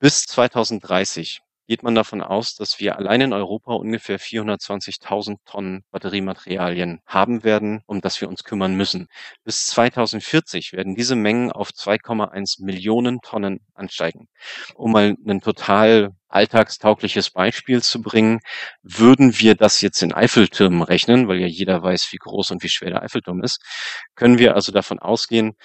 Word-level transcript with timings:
Bis 0.00 0.22
2030 0.22 1.40
geht 1.66 1.82
man 1.82 1.96
davon 1.96 2.22
aus, 2.22 2.54
dass 2.54 2.78
wir 2.78 2.96
allein 2.96 3.20
in 3.20 3.32
Europa 3.32 3.74
ungefähr 3.74 4.20
420.000 4.20 5.38
Tonnen 5.44 5.82
Batteriematerialien 5.90 7.00
haben 7.04 7.42
werden, 7.42 7.82
um 7.86 8.00
das 8.00 8.20
wir 8.20 8.28
uns 8.28 8.44
kümmern 8.44 8.74
müssen. 8.74 9.08
Bis 9.42 9.66
2040 9.66 10.72
werden 10.72 10.94
diese 10.94 11.16
Mengen 11.16 11.50
auf 11.50 11.70
2,1 11.70 12.64
Millionen 12.64 13.20
Tonnen 13.22 13.58
ansteigen. 13.74 14.28
Um 14.76 14.92
mal 14.92 15.16
ein 15.26 15.40
total 15.40 16.10
alltagstaugliches 16.28 17.30
Beispiel 17.30 17.82
zu 17.82 18.00
bringen, 18.00 18.38
würden 18.82 19.40
wir 19.40 19.56
das 19.56 19.80
jetzt 19.80 20.00
in 20.02 20.12
Eiffeltürmen 20.12 20.82
rechnen, 20.82 21.26
weil 21.26 21.40
ja 21.40 21.48
jeder 21.48 21.82
weiß, 21.82 22.08
wie 22.12 22.18
groß 22.18 22.52
und 22.52 22.62
wie 22.62 22.68
schwer 22.68 22.90
der 22.90 23.02
Eiffelturm 23.02 23.42
ist, 23.42 23.60
können 24.14 24.38
wir 24.38 24.54
also 24.54 24.70
davon 24.70 25.00
ausgehen, 25.00 25.56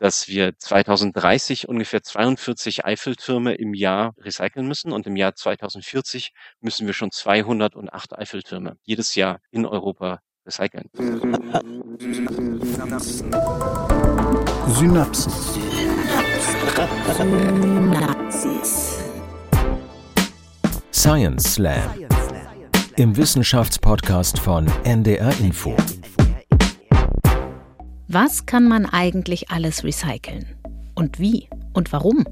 dass 0.00 0.28
wir 0.28 0.58
2030 0.58 1.68
ungefähr 1.68 2.02
42 2.02 2.84
Eiffeltürme 2.84 3.54
im 3.54 3.74
Jahr 3.74 4.14
recyceln 4.18 4.66
müssen 4.66 4.92
und 4.92 5.06
im 5.06 5.14
Jahr 5.14 5.34
2040 5.34 6.32
müssen 6.60 6.86
wir 6.86 6.94
schon 6.94 7.12
208 7.12 8.18
Eiffeltürme 8.18 8.76
jedes 8.82 9.14
Jahr 9.14 9.40
in 9.50 9.66
Europa 9.66 10.20
recyceln. 10.46 10.88
Synapsen. 14.68 15.32
Science 20.92 21.54
Slam. 21.54 21.82
Im 22.96 23.16
Wissenschaftspodcast 23.16 24.38
von 24.38 24.66
NDR 24.84 25.32
Info. 25.40 25.76
Was 28.12 28.44
kann 28.44 28.66
man 28.66 28.86
eigentlich 28.86 29.50
alles 29.50 29.84
recyceln? 29.84 30.44
Und 30.96 31.20
wie? 31.20 31.48
Und 31.72 31.92
warum? 31.92 32.24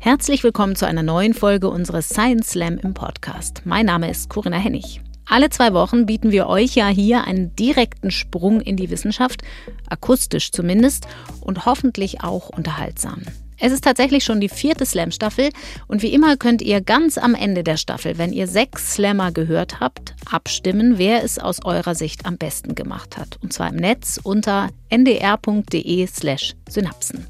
Herzlich 0.00 0.42
willkommen 0.42 0.74
zu 0.74 0.84
einer 0.84 1.04
neuen 1.04 1.32
Folge 1.32 1.70
unseres 1.70 2.08
Science 2.08 2.50
Slam 2.50 2.76
im 2.78 2.92
Podcast. 2.92 3.62
Mein 3.64 3.86
Name 3.86 4.10
ist 4.10 4.30
Corinna 4.30 4.56
Hennig. 4.56 5.00
Alle 5.24 5.48
zwei 5.48 5.74
Wochen 5.74 6.06
bieten 6.06 6.32
wir 6.32 6.48
euch 6.48 6.74
ja 6.74 6.88
hier 6.88 7.22
einen 7.22 7.54
direkten 7.54 8.10
Sprung 8.10 8.60
in 8.60 8.76
die 8.76 8.90
Wissenschaft, 8.90 9.42
akustisch 9.88 10.50
zumindest, 10.50 11.06
und 11.40 11.66
hoffentlich 11.66 12.24
auch 12.24 12.48
unterhaltsam. 12.48 13.22
Es 13.64 13.70
ist 13.70 13.84
tatsächlich 13.84 14.24
schon 14.24 14.40
die 14.40 14.48
vierte 14.48 14.84
Slam-Staffel 14.84 15.50
und 15.86 16.02
wie 16.02 16.12
immer 16.12 16.36
könnt 16.36 16.62
ihr 16.62 16.80
ganz 16.80 17.16
am 17.16 17.36
Ende 17.36 17.62
der 17.62 17.76
Staffel, 17.76 18.18
wenn 18.18 18.32
ihr 18.32 18.48
sechs 18.48 18.94
Slammer 18.94 19.30
gehört 19.30 19.78
habt, 19.78 20.16
abstimmen, 20.28 20.98
wer 20.98 21.22
es 21.22 21.38
aus 21.38 21.64
eurer 21.64 21.94
Sicht 21.94 22.26
am 22.26 22.38
besten 22.38 22.74
gemacht 22.74 23.16
hat. 23.16 23.38
Und 23.40 23.52
zwar 23.52 23.68
im 23.68 23.76
Netz 23.76 24.18
unter 24.20 24.70
ndr.de/slash 24.88 26.54
synapsen. 26.68 27.28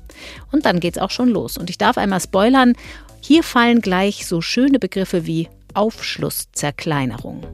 Und 0.51 0.65
dann 0.65 0.81
geht's 0.81 0.97
auch 0.97 1.11
schon 1.11 1.29
los. 1.29 1.59
Und 1.59 1.69
ich 1.69 1.77
darf 1.77 1.99
einmal 1.99 2.21
spoilern: 2.21 2.73
hier 3.21 3.43
fallen 3.43 3.83
gleich 3.83 4.27
so 4.27 4.41
schöne 4.41 4.79
Begriffe 4.79 5.27
wie 5.27 5.51
Aufschlusszerkleinerung. 5.75 7.45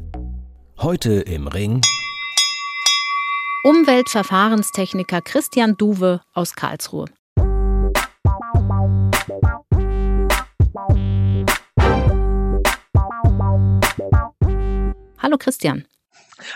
Heute 0.78 1.14
im 1.14 1.48
Ring. 1.48 1.80
Umweltverfahrenstechniker 3.64 5.20
Christian 5.20 5.76
Duwe 5.76 6.20
aus 6.32 6.54
Karlsruhe. 6.54 7.06
Hallo 15.28 15.36
Christian. 15.36 15.86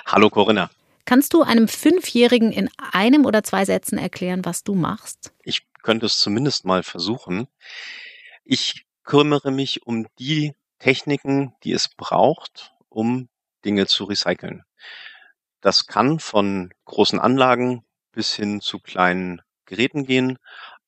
Hallo 0.07 0.31
Corinna. 0.31 0.71
Kannst 1.05 1.35
du 1.35 1.43
einem 1.43 1.69
Fünfjährigen 1.69 2.53
in 2.53 2.71
einem 2.79 3.27
oder 3.27 3.45
zwei 3.45 3.67
Sätzen 3.67 3.99
erklären, 3.99 4.47
was 4.47 4.65
du 4.65 4.75
machst? 4.75 5.31
Ich 5.45 5.67
könnte 5.83 6.07
es 6.07 6.19
zumindest 6.19 6.65
mal 6.65 6.83
versuchen. 6.83 7.49
Ich 8.45 8.87
kümmere 9.05 9.51
mich 9.51 9.87
um 9.87 10.07
die 10.19 10.55
Techniken, 10.79 11.53
die 11.65 11.73
es 11.73 11.91
braucht, 11.91 12.73
um 12.89 13.29
Dinge 13.63 13.87
zu 13.89 14.05
recyceln. 14.05 14.63
Das 15.61 15.87
kann 15.87 16.19
von 16.19 16.73
großen 16.87 17.21
Anlagen 17.21 17.85
bis 18.13 18.35
hin 18.35 18.63
zu 18.63 18.79
kleinen 18.79 19.43
Geräten 19.67 20.07
gehen, 20.07 20.39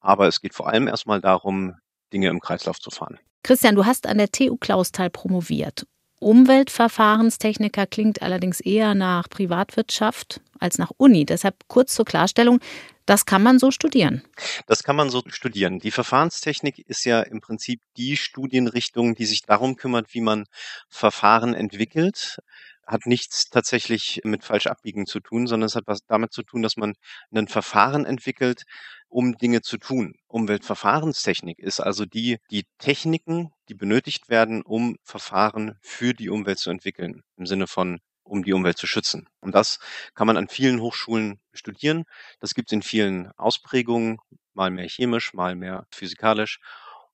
aber 0.00 0.26
es 0.26 0.40
geht 0.40 0.54
vor 0.54 0.68
allem 0.68 0.88
erstmal 0.88 1.20
darum, 1.20 1.74
Dinge 2.14 2.28
im 2.28 2.40
Kreislauf 2.40 2.78
zu 2.78 2.88
fahren. 2.88 3.18
Christian, 3.42 3.74
du 3.74 3.84
hast 3.84 4.06
an 4.06 4.16
der 4.16 4.30
TU 4.30 4.56
Clausthal 4.56 5.10
promoviert 5.10 5.84
Umweltverfahrenstechniker 6.24 7.86
klingt 7.86 8.22
allerdings 8.22 8.60
eher 8.60 8.94
nach 8.94 9.28
Privatwirtschaft 9.28 10.40
als 10.58 10.78
nach 10.78 10.90
Uni. 10.96 11.26
Deshalb 11.26 11.56
kurz 11.68 11.94
zur 11.94 12.06
Klarstellung, 12.06 12.60
das 13.04 13.26
kann 13.26 13.42
man 13.42 13.58
so 13.58 13.70
studieren. 13.70 14.22
Das 14.66 14.82
kann 14.82 14.96
man 14.96 15.10
so 15.10 15.22
studieren. 15.26 15.78
Die 15.78 15.90
Verfahrenstechnik 15.90 16.78
ist 16.88 17.04
ja 17.04 17.20
im 17.20 17.42
Prinzip 17.42 17.82
die 17.98 18.16
Studienrichtung, 18.16 19.14
die 19.14 19.26
sich 19.26 19.42
darum 19.42 19.76
kümmert, 19.76 20.14
wie 20.14 20.22
man 20.22 20.46
Verfahren 20.88 21.52
entwickelt 21.52 22.38
hat 22.86 23.06
nichts 23.06 23.50
tatsächlich 23.50 24.20
mit 24.24 24.44
falsch 24.44 24.66
abbiegen 24.66 25.06
zu 25.06 25.20
tun, 25.20 25.46
sondern 25.46 25.66
es 25.66 25.76
hat 25.76 25.84
was 25.86 26.04
damit 26.06 26.32
zu 26.32 26.42
tun, 26.42 26.62
dass 26.62 26.76
man 26.76 26.94
ein 27.34 27.48
Verfahren 27.48 28.04
entwickelt, 28.04 28.64
um 29.08 29.36
Dinge 29.36 29.62
zu 29.62 29.78
tun. 29.78 30.14
Umweltverfahrenstechnik 30.26 31.58
ist 31.58 31.80
also 31.80 32.04
die, 32.04 32.38
die 32.50 32.64
Techniken, 32.78 33.52
die 33.68 33.74
benötigt 33.74 34.28
werden, 34.28 34.62
um 34.62 34.96
Verfahren 35.04 35.78
für 35.82 36.14
die 36.14 36.30
Umwelt 36.30 36.58
zu 36.58 36.70
entwickeln, 36.70 37.22
im 37.36 37.46
Sinne 37.46 37.66
von 37.66 38.00
um 38.24 38.42
die 38.42 38.52
Umwelt 38.52 38.78
zu 38.78 38.86
schützen. 38.86 39.28
Und 39.40 39.54
das 39.54 39.78
kann 40.14 40.26
man 40.26 40.36
an 40.36 40.48
vielen 40.48 40.80
Hochschulen 40.80 41.38
studieren. 41.52 42.04
Das 42.40 42.54
gibt 42.54 42.70
es 42.70 42.72
in 42.72 42.82
vielen 42.82 43.30
Ausprägungen, 43.32 44.18
mal 44.54 44.70
mehr 44.70 44.88
chemisch, 44.88 45.34
mal 45.34 45.54
mehr 45.54 45.86
physikalisch. 45.90 46.58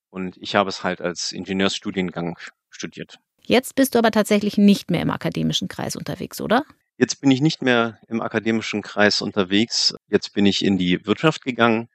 Und 0.09 0.37
ich 0.39 0.55
habe 0.55 0.69
es 0.69 0.85
halt 0.85 1.01
als 1.01 1.33
Ingenieursstudiengang 1.33 2.39
studiert. 2.71 3.19
Jetzt 3.51 3.75
bist 3.75 3.97
du 3.97 3.99
aber 3.99 4.13
tatsächlich 4.13 4.59
nicht 4.59 4.93
mehr 4.93 5.03
im 5.03 5.11
akademischen 5.11 5.67
Kreis 5.67 5.97
unterwegs, 5.97 6.41
oder? 6.41 6.63
Jetzt 6.99 7.21
bin 7.21 7.33
ich 7.33 7.41
nicht 7.41 7.63
mehr 7.63 7.99
im 8.07 8.21
akademischen 8.21 8.81
Kreis 8.81 9.23
unterwegs. 9.23 9.93
Jetzt 10.07 10.35
bin 10.35 10.47
ich 10.47 10.65
in 10.65 10.79
die 10.79 11.05
Wirtschaft 11.05 11.43
gegangen, 11.43 11.89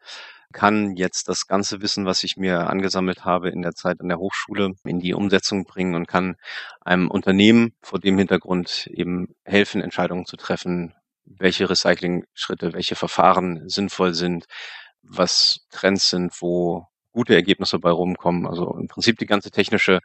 kann 0.52 0.98
jetzt 0.98 1.30
das 1.30 1.48
ganze 1.48 1.82
Wissen, 1.82 2.06
was 2.06 2.26
ich 2.26 2.36
mir 2.36 2.70
angesammelt 2.70 3.24
habe 3.24 3.52
in 3.52 3.62
der 3.62 3.72
Zeit 3.72 4.02
an 4.02 4.10
der 4.10 4.20
Hochschule, 4.20 4.74
in 4.84 5.00
die 5.00 5.14
Umsetzung 5.14 5.64
bringen 5.64 5.96
und 5.96 6.10
kann 6.10 6.36
einem 6.82 7.10
Unternehmen 7.10 7.74
vor 7.82 8.00
dem 8.00 8.18
Hintergrund 8.18 8.88
eben 8.88 9.34
helfen, 9.46 9.80
Entscheidungen 9.80 10.26
zu 10.26 10.36
treffen, 10.36 10.94
welche 11.24 11.70
Recycling-Schritte, 11.70 12.74
welche 12.74 12.96
Verfahren 12.96 13.70
sinnvoll 13.70 14.14
sind, 14.14 14.44
was 15.04 15.62
Trends 15.72 16.10
sind, 16.10 16.34
wo 16.42 16.86
gute 17.14 17.34
Ergebnisse 17.34 17.80
bei 17.80 17.92
rumkommen. 17.92 18.46
Also 18.46 18.76
im 18.78 18.90
Prinzip 18.90 19.18
die 19.18 19.26
ganze 19.26 19.52
technische 19.52 20.02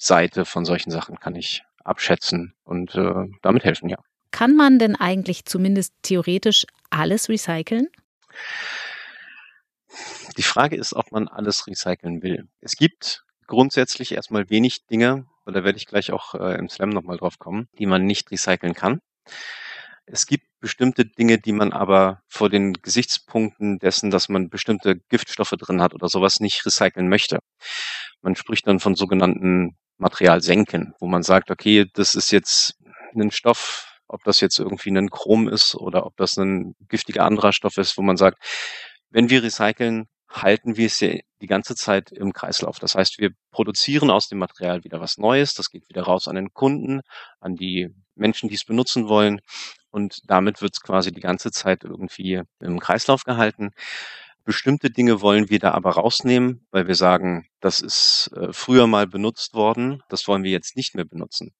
Seite 0.00 0.46
von 0.46 0.64
solchen 0.64 0.90
Sachen 0.90 1.20
kann 1.20 1.36
ich 1.36 1.62
abschätzen 1.84 2.54
und 2.64 2.94
äh, 2.94 3.26
damit 3.42 3.64
helfen, 3.64 3.88
ja. 3.88 3.98
Kann 4.30 4.56
man 4.56 4.78
denn 4.78 4.96
eigentlich 4.96 5.44
zumindest 5.44 5.92
theoretisch 6.02 6.64
alles 6.88 7.28
recyceln? 7.28 7.88
Die 10.36 10.42
Frage 10.42 10.76
ist, 10.76 10.94
ob 10.94 11.12
man 11.12 11.28
alles 11.28 11.66
recyceln 11.66 12.22
will. 12.22 12.48
Es 12.60 12.76
gibt 12.76 13.24
grundsätzlich 13.46 14.12
erstmal 14.12 14.48
wenig 14.48 14.86
Dinge, 14.86 15.26
und 15.44 15.54
da 15.54 15.64
werde 15.64 15.76
ich 15.76 15.86
gleich 15.86 16.12
auch 16.12 16.34
äh, 16.34 16.56
im 16.56 16.68
Slam 16.68 16.90
nochmal 16.90 17.18
drauf 17.18 17.38
kommen, 17.38 17.68
die 17.78 17.86
man 17.86 18.06
nicht 18.06 18.30
recyceln 18.30 18.74
kann. 18.74 19.00
Es 20.06 20.26
gibt 20.26 20.46
bestimmte 20.60 21.06
Dinge, 21.06 21.38
die 21.38 21.52
man 21.52 21.72
aber 21.72 22.20
vor 22.28 22.50
den 22.50 22.74
Gesichtspunkten 22.74 23.78
dessen, 23.78 24.10
dass 24.10 24.28
man 24.28 24.48
bestimmte 24.48 24.96
Giftstoffe 25.08 25.54
drin 25.58 25.80
hat 25.80 25.94
oder 25.94 26.08
sowas 26.08 26.40
nicht 26.40 26.64
recyceln 26.64 27.08
möchte. 27.08 27.38
Man 28.22 28.36
spricht 28.36 28.66
dann 28.66 28.80
von 28.80 28.94
sogenannten 28.94 29.76
Materialsenken, 29.98 30.94
wo 31.00 31.06
man 31.06 31.22
sagt, 31.22 31.50
okay, 31.50 31.86
das 31.94 32.14
ist 32.14 32.30
jetzt 32.30 32.74
ein 33.14 33.30
Stoff, 33.30 33.98
ob 34.06 34.22
das 34.24 34.40
jetzt 34.40 34.58
irgendwie 34.58 34.90
ein 34.90 35.10
Chrom 35.10 35.48
ist 35.48 35.74
oder 35.74 36.06
ob 36.06 36.16
das 36.16 36.36
ein 36.36 36.74
giftiger 36.88 37.24
anderer 37.24 37.52
Stoff 37.52 37.76
ist, 37.76 37.96
wo 37.96 38.02
man 38.02 38.16
sagt, 38.16 38.38
wenn 39.10 39.30
wir 39.30 39.42
recyceln, 39.42 40.06
halten 40.28 40.76
wir 40.76 40.86
es 40.86 41.00
ja 41.00 41.14
die 41.40 41.46
ganze 41.46 41.74
Zeit 41.74 42.12
im 42.12 42.32
Kreislauf. 42.32 42.78
Das 42.78 42.94
heißt, 42.94 43.18
wir 43.18 43.30
produzieren 43.50 44.10
aus 44.10 44.28
dem 44.28 44.38
Material 44.38 44.84
wieder 44.84 45.00
was 45.00 45.18
Neues, 45.18 45.54
das 45.54 45.70
geht 45.70 45.88
wieder 45.88 46.02
raus 46.02 46.28
an 46.28 46.36
den 46.36 46.52
Kunden, 46.52 47.00
an 47.40 47.56
die 47.56 47.88
Menschen, 48.14 48.48
die 48.48 48.54
es 48.54 48.64
benutzen 48.64 49.08
wollen 49.08 49.40
und 49.90 50.22
damit 50.30 50.62
wird 50.62 50.74
es 50.74 50.80
quasi 50.80 51.12
die 51.12 51.20
ganze 51.20 51.50
Zeit 51.50 51.84
irgendwie 51.84 52.42
im 52.60 52.80
Kreislauf 52.80 53.24
gehalten. 53.24 53.70
Bestimmte 54.44 54.90
Dinge 54.90 55.20
wollen 55.20 55.50
wir 55.50 55.58
da 55.58 55.72
aber 55.72 55.90
rausnehmen, 55.92 56.66
weil 56.70 56.88
wir 56.88 56.94
sagen, 56.94 57.46
das 57.60 57.80
ist 57.80 58.30
äh, 58.34 58.52
früher 58.52 58.86
mal 58.86 59.06
benutzt 59.06 59.54
worden, 59.54 60.02
das 60.08 60.26
wollen 60.28 60.44
wir 60.44 60.50
jetzt 60.50 60.76
nicht 60.76 60.94
mehr 60.94 61.04
benutzen. 61.04 61.52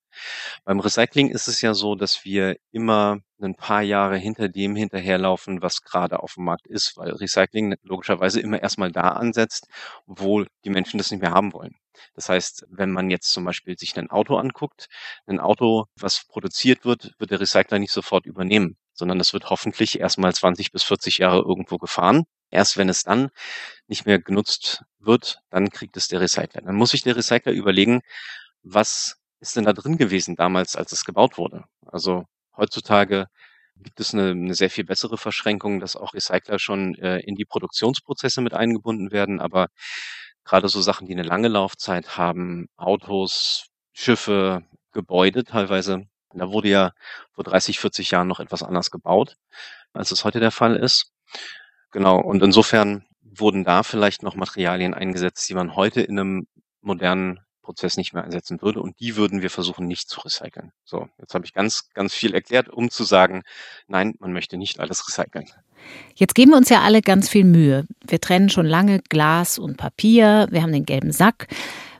Beim 0.65 0.81
Recycling 0.81 1.29
ist 1.31 1.47
es 1.49 1.61
ja 1.61 1.75
so, 1.75 1.95
dass 1.95 2.25
wir 2.25 2.57
immer 2.73 3.21
ein 3.41 3.55
paar 3.55 3.83
Jahre 3.83 4.17
hinter 4.17 4.49
dem 4.49 4.77
hinterherlaufen, 4.77 5.63
was 5.63 5.83
gerade 5.83 6.21
auf 6.23 6.35
dem 6.35 6.45
Markt 6.45 6.67
ist, 6.67 6.97
weil 6.97 7.13
Recycling 7.13 7.77
logischerweise 7.83 8.41
immer 8.41 8.63
erstmal 8.63 8.93
da 8.93 9.11
ansetzt, 9.11 9.69
wo 10.07 10.45
die 10.65 10.71
Menschen 10.71 10.99
das 10.99 11.11
nicht 11.11 11.21
mehr 11.21 11.33
haben 11.33 11.53
wollen. 11.53 11.77
Das 12.15 12.29
heißt, 12.29 12.67
wenn 12.71 12.91
man 12.91 13.11
jetzt 13.11 13.31
zum 13.33 13.45
Beispiel 13.45 13.79
sich 13.79 13.97
ein 13.97 14.11
Auto 14.11 14.37
anguckt, 14.37 14.89
ein 15.27 15.41
Auto, 15.41 15.87
was 15.97 16.25
produziert 16.27 16.85
wird, 16.85 17.13
wird 17.19 17.31
der 17.31 17.41
Recycler 17.41 17.79
nicht 17.79 17.93
sofort 17.93 18.27
übernehmen, 18.27 18.77
sondern 18.93 19.21
es 19.21 19.33
wird 19.33 19.51
hoffentlich 19.51 20.01
erstmal 20.01 20.35
20 20.35 20.73
bis 20.73 20.83
40 20.85 21.19
Jahre 21.19 21.39
irgendwo 21.39 21.79
gefahren. 21.79 22.25
Erst 22.51 22.77
wenn 22.77 22.89
es 22.89 23.05
dann 23.05 23.31
nicht 23.87 24.07
mehr 24.07 24.19
genutzt 24.19 24.85
wird, 24.99 25.41
dann 25.51 25.71
kriegt 25.71 25.97
es 25.97 26.09
der 26.09 26.21
Recycler. 26.21 26.63
Dann 26.63 26.75
muss 26.75 26.91
sich 26.91 27.03
der 27.03 27.17
Recycler 27.17 27.53
überlegen, 27.53 28.01
was 28.63 29.17
ist 29.41 29.57
denn 29.57 29.65
da 29.65 29.73
drin 29.73 29.97
gewesen 29.97 30.37
damals, 30.37 30.77
als 30.77 30.93
es 30.93 31.05
gebaut 31.05 31.39
wurde? 31.39 31.65
Also 31.87 32.25
heutzutage 32.57 33.27
gibt 33.77 34.01
es 34.01 34.13
eine, 34.15 34.31
eine 34.31 34.55
sehr 34.55 34.71
viel 34.71 34.85
bessere 34.85 35.19
Verschränkung, 35.19 35.81
dass 35.81 35.97
auch 35.97 36.15
Recycler 36.15 36.59
schon 36.59 36.95
äh, 36.97 37.21
in 37.21 37.35
die 37.35 37.45
Produktionsprozesse 37.45 38.41
mit 38.41 38.55
eingebunden 38.55 39.11
werden. 39.11 39.41
Aber 39.41 39.69
gerade 40.51 40.69
so 40.69 40.81
Sachen, 40.81 41.07
die 41.07 41.13
eine 41.13 41.23
lange 41.23 41.47
Laufzeit 41.47 42.19
haben, 42.19 42.69
Autos, 42.77 43.67
Schiffe, 43.93 44.65
Gebäude 44.93 45.45
teilweise, 45.45 46.07
da 46.35 46.51
wurde 46.51 46.69
ja 46.69 46.93
vor 47.33 47.45
30, 47.45 47.79
40 47.79 48.11
Jahren 48.11 48.27
noch 48.27 48.41
etwas 48.41 48.65
anders 48.65 48.91
gebaut, 48.91 49.37
als 49.93 50.11
es 50.11 50.25
heute 50.25 50.41
der 50.41 50.51
Fall 50.51 50.75
ist. 50.75 51.13
Genau. 51.93 52.19
Und 52.21 52.43
insofern 52.43 53.05
wurden 53.23 53.63
da 53.63 53.85
vielleicht 53.85 54.25
noch 54.25 54.35
Materialien 54.35 54.93
eingesetzt, 54.93 55.49
die 55.49 55.55
man 55.55 55.77
heute 55.77 56.01
in 56.01 56.19
einem 56.19 56.47
modernen 56.81 57.41
Prozess 57.71 57.97
nicht 57.97 58.13
mehr 58.13 58.25
einsetzen 58.25 58.61
würde. 58.63 58.83
Und 58.83 58.99
die 58.99 59.15
würden 59.15 59.43
wir 59.43 59.51
versuchen 59.51 59.87
nicht 59.87 60.09
zu 60.09 60.21
recyceln. 60.23 60.73
So, 60.85 61.09
jetzt 61.19 61.35
habe 61.35 61.45
ich 61.45 61.55
ganz, 61.55 61.89
ganz 61.95 62.13
viel 62.13 62.35
erklärt, 62.35 62.69
um 62.69 62.91
zu 62.91 63.05
sagen, 63.05 63.43
nein, 63.87 64.17
man 64.19 64.33
möchte 64.33 64.57
nicht 64.57 64.81
alles 64.81 65.07
recyceln. 65.09 65.47
Jetzt 66.17 66.35
geben 66.35 66.51
wir 66.51 66.59
uns 66.59 66.69
ja 66.69 66.81
alle 66.81 67.01
ganz 67.01 67.29
viel 67.29 67.45
Mühe. 67.45 67.87
Wir 68.05 68.21
trennen 68.21 68.49
schon 68.49 68.67
lange 68.67 68.99
Glas 69.09 69.57
und 69.57 69.77
Papier. 69.77 70.49
Wir 70.51 70.63
haben 70.63 70.73
den 70.73 70.85
gelben 70.85 71.13
Sack. 71.13 71.47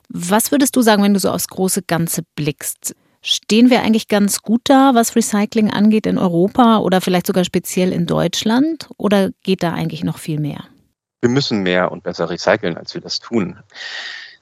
Was 0.09 0.51
würdest 0.51 0.75
du 0.75 0.81
sagen, 0.81 1.03
wenn 1.03 1.13
du 1.13 1.21
so 1.21 1.29
aufs 1.29 1.47
große 1.47 1.83
Ganze 1.83 2.23
blickst? 2.35 2.93
Stehen 3.21 3.69
wir 3.69 3.81
eigentlich 3.81 4.09
ganz 4.09 4.41
gut 4.41 4.61
da, 4.65 4.91
was 4.93 5.15
Recycling 5.15 5.71
angeht 5.71 6.05
in 6.05 6.17
Europa 6.17 6.79
oder 6.79 6.99
vielleicht 6.99 7.27
sogar 7.27 7.45
speziell 7.45 7.93
in 7.93 8.07
Deutschland? 8.07 8.89
Oder 8.97 9.29
geht 9.43 9.63
da 9.63 9.71
eigentlich 9.71 10.03
noch 10.03 10.17
viel 10.17 10.39
mehr? 10.39 10.65
Wir 11.21 11.29
müssen 11.29 11.63
mehr 11.63 11.93
und 11.93 12.03
besser 12.03 12.29
recyceln, 12.29 12.75
als 12.77 12.93
wir 12.93 12.99
das 13.01 13.19
tun. 13.19 13.57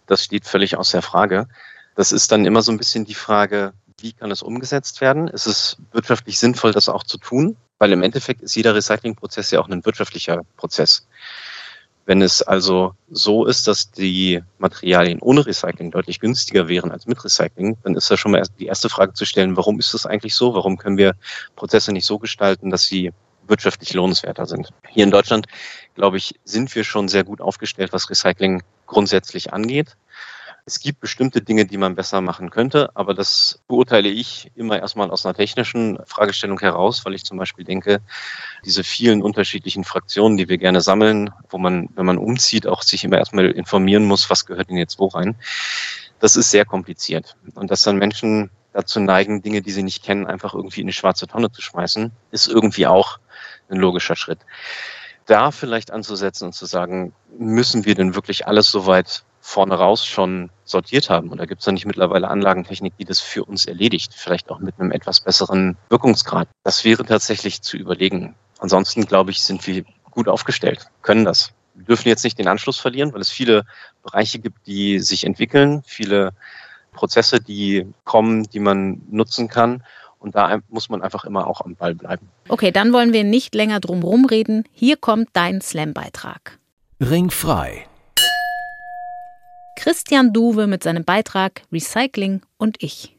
Das 0.10 0.24
steht 0.24 0.46
völlig 0.46 0.76
außer 0.76 1.04
Frage. 1.04 1.48
Das 1.96 2.12
ist 2.12 2.32
dann 2.32 2.46
immer 2.46 2.64
so 2.64 2.72
ein 2.72 2.80
bisschen 2.80 3.06
die 3.06 3.14
Frage, 3.14 3.74
wie 4.00 4.12
kann 4.12 4.32
es 4.32 4.42
umgesetzt 4.42 5.02
werden? 5.02 5.28
Ist 5.28 5.46
es 5.46 5.78
wirtschaftlich 5.92 6.40
sinnvoll, 6.40 6.72
das 6.72 6.90
auch 6.90 7.04
zu 7.04 7.20
tun? 7.20 7.58
Weil 7.78 7.92
im 7.92 8.02
Endeffekt 8.02 8.42
ist 8.42 8.56
jeder 8.56 8.74
Recyclingprozess 8.74 9.52
ja 9.52 9.60
auch 9.60 9.70
ein 9.70 9.86
wirtschaftlicher 9.86 10.42
Prozess. 10.58 11.08
Wenn 12.08 12.24
es 12.24 12.42
also 12.42 12.96
so 13.12 13.46
ist, 13.46 13.68
dass 13.68 13.92
die 13.92 14.42
Materialien 14.58 15.20
ohne 15.20 15.46
Recycling 15.46 15.92
deutlich 15.92 16.20
günstiger 16.20 16.68
wären 16.68 16.92
als 16.92 17.06
mit 17.06 17.24
Recycling, 17.24 17.78
dann 17.84 17.94
ist 17.94 18.10
da 18.10 18.18
schon 18.18 18.32
mal 18.32 18.42
die 18.58 18.66
erste 18.66 18.90
Frage 18.90 19.14
zu 19.14 19.26
stellen, 19.26 19.56
warum 19.58 19.78
ist 19.78 19.94
das 19.94 20.08
eigentlich 20.08 20.34
so? 20.34 20.56
Warum 20.56 20.78
können 20.78 20.98
wir 20.98 21.14
Prozesse 21.56 21.92
nicht 21.92 22.08
so 22.08 22.18
gestalten, 22.18 22.72
dass 22.72 22.86
sie 22.86 23.12
wirtschaftlich 23.46 23.94
lohnenswerter 23.94 24.48
sind? 24.48 24.70
Hier 24.88 25.04
in 25.04 25.12
Deutschland, 25.12 25.46
glaube 25.94 26.18
ich, 26.18 26.34
sind 26.46 26.74
wir 26.74 26.84
schon 26.84 27.10
sehr 27.10 27.24
gut 27.24 27.42
aufgestellt, 27.42 27.94
was 27.94 28.10
Recycling 28.10 28.64
grundsätzlich 28.90 29.54
angeht. 29.54 29.96
Es 30.66 30.80
gibt 30.80 31.00
bestimmte 31.00 31.42
Dinge, 31.42 31.66
die 31.66 31.78
man 31.78 31.96
besser 31.96 32.22
machen 32.22 32.52
könnte, 32.52 32.92
aber 32.94 33.16
das 33.16 33.60
beurteile 33.68 34.10
ich 34.10 34.52
immer 34.56 34.78
erstmal 34.78 35.10
aus 35.10 35.26
einer 35.26 35.34
technischen 35.34 35.98
Fragestellung 36.06 36.60
heraus, 36.60 37.06
weil 37.06 37.16
ich 37.16 37.26
zum 37.26 37.38
Beispiel 37.38 37.66
denke, 37.66 38.02
diese 38.66 38.84
vielen 38.84 39.24
unterschiedlichen 39.24 39.84
Fraktionen, 39.84 40.38
die 40.38 40.48
wir 40.48 40.60
gerne 40.60 40.82
sammeln, 40.82 41.32
wo 41.50 41.58
man, 41.58 41.90
wenn 41.96 42.06
man 42.06 42.20
umzieht, 42.20 42.68
auch 42.68 42.84
sich 42.84 43.04
immer 43.04 43.18
erstmal 43.18 43.46
informieren 43.46 44.06
muss, 44.06 44.30
was 44.30 44.46
gehört 44.46 44.70
denn 44.70 44.78
jetzt 44.78 45.00
wo 45.00 45.08
rein, 45.08 45.36
das 46.20 46.36
ist 46.36 46.52
sehr 46.52 46.66
kompliziert. 46.66 47.36
Und 47.56 47.72
dass 47.72 47.82
dann 47.82 47.98
Menschen 47.98 48.52
dazu 48.74 49.00
neigen, 49.00 49.42
Dinge, 49.42 49.62
die 49.62 49.72
sie 49.72 49.84
nicht 49.84 50.04
kennen, 50.04 50.28
einfach 50.28 50.54
irgendwie 50.54 50.82
in 50.82 50.86
eine 50.86 50.94
schwarze 50.94 51.26
Tonne 51.26 51.52
zu 51.52 51.62
schmeißen, 51.62 52.12
ist 52.30 52.48
irgendwie 52.48 52.86
auch 52.86 53.20
ein 53.70 53.78
logischer 53.78 54.16
Schritt. 54.16 54.40
Da 55.30 55.52
vielleicht 55.52 55.92
anzusetzen 55.92 56.46
und 56.46 56.54
zu 56.54 56.66
sagen, 56.66 57.14
müssen 57.38 57.86
wir 57.86 57.94
denn 57.94 58.16
wirklich 58.16 58.48
alles 58.48 58.72
so 58.72 58.88
weit 58.88 59.24
vorne 59.42 59.76
raus 59.76 60.04
schon 60.04 60.50
sortiert 60.66 61.12
haben. 61.12 61.36
Da 61.38 61.46
gibt 61.46 61.62
es 61.62 61.66
dann 61.66 61.76
nicht 61.76 61.86
mittlerweile 61.86 62.30
Anlagentechnik, 62.30 62.98
die 62.98 63.06
das 63.06 63.20
für 63.20 63.46
uns 63.46 63.66
erledigt, 63.66 64.14
vielleicht 64.16 64.50
auch 64.50 64.58
mit 64.58 64.80
einem 64.80 64.92
etwas 64.92 65.20
besseren 65.20 65.78
Wirkungsgrad. 65.90 66.48
Das 66.64 66.84
wäre 66.84 67.06
tatsächlich 67.06 67.62
zu 67.62 67.78
überlegen. 67.78 68.36
Ansonsten, 68.58 69.06
glaube 69.06 69.30
ich, 69.30 69.42
sind 69.42 69.66
wir 69.68 69.84
gut 70.10 70.28
aufgestellt, 70.28 70.88
können 71.04 71.26
das. 71.26 71.54
Wir 71.76 71.86
dürfen 71.86 72.08
jetzt 72.10 72.24
nicht 72.24 72.40
den 72.40 72.48
Anschluss 72.48 72.80
verlieren, 72.80 73.14
weil 73.14 73.22
es 73.22 73.30
viele 73.30 73.66
Bereiche 74.02 74.40
gibt, 74.40 74.66
die 74.66 74.98
sich 74.98 75.26
entwickeln, 75.26 75.84
viele 75.86 76.34
Prozesse, 76.92 77.40
die 77.40 77.88
kommen, 78.04 78.50
die 78.50 78.60
man 78.60 79.04
nutzen 79.12 79.48
kann. 79.48 79.84
Und 80.20 80.36
da 80.36 80.60
muss 80.68 80.90
man 80.90 81.02
einfach 81.02 81.26
immer 81.26 81.48
auch 81.48 81.62
am 81.62 81.76
Ball 81.76 81.96
bleiben. 81.96 82.30
Okay, 82.50 82.72
dann 82.72 82.94
wollen 82.94 83.14
wir 83.14 83.24
nicht 83.24 83.56
länger 83.56 83.80
drum 83.80 84.04
rumreden. 84.04 84.66
Hier 84.72 84.98
kommt 84.98 85.30
dein 85.34 85.62
Slam-Beitrag. 85.62 86.60
Ringfrei 87.00 87.86
Christian 89.80 90.34
Duwe 90.34 90.68
mit 90.68 90.84
seinem 90.84 91.06
Beitrag 91.06 91.62
Recycling 91.72 92.42
und 92.58 92.84
ich. 92.84 93.16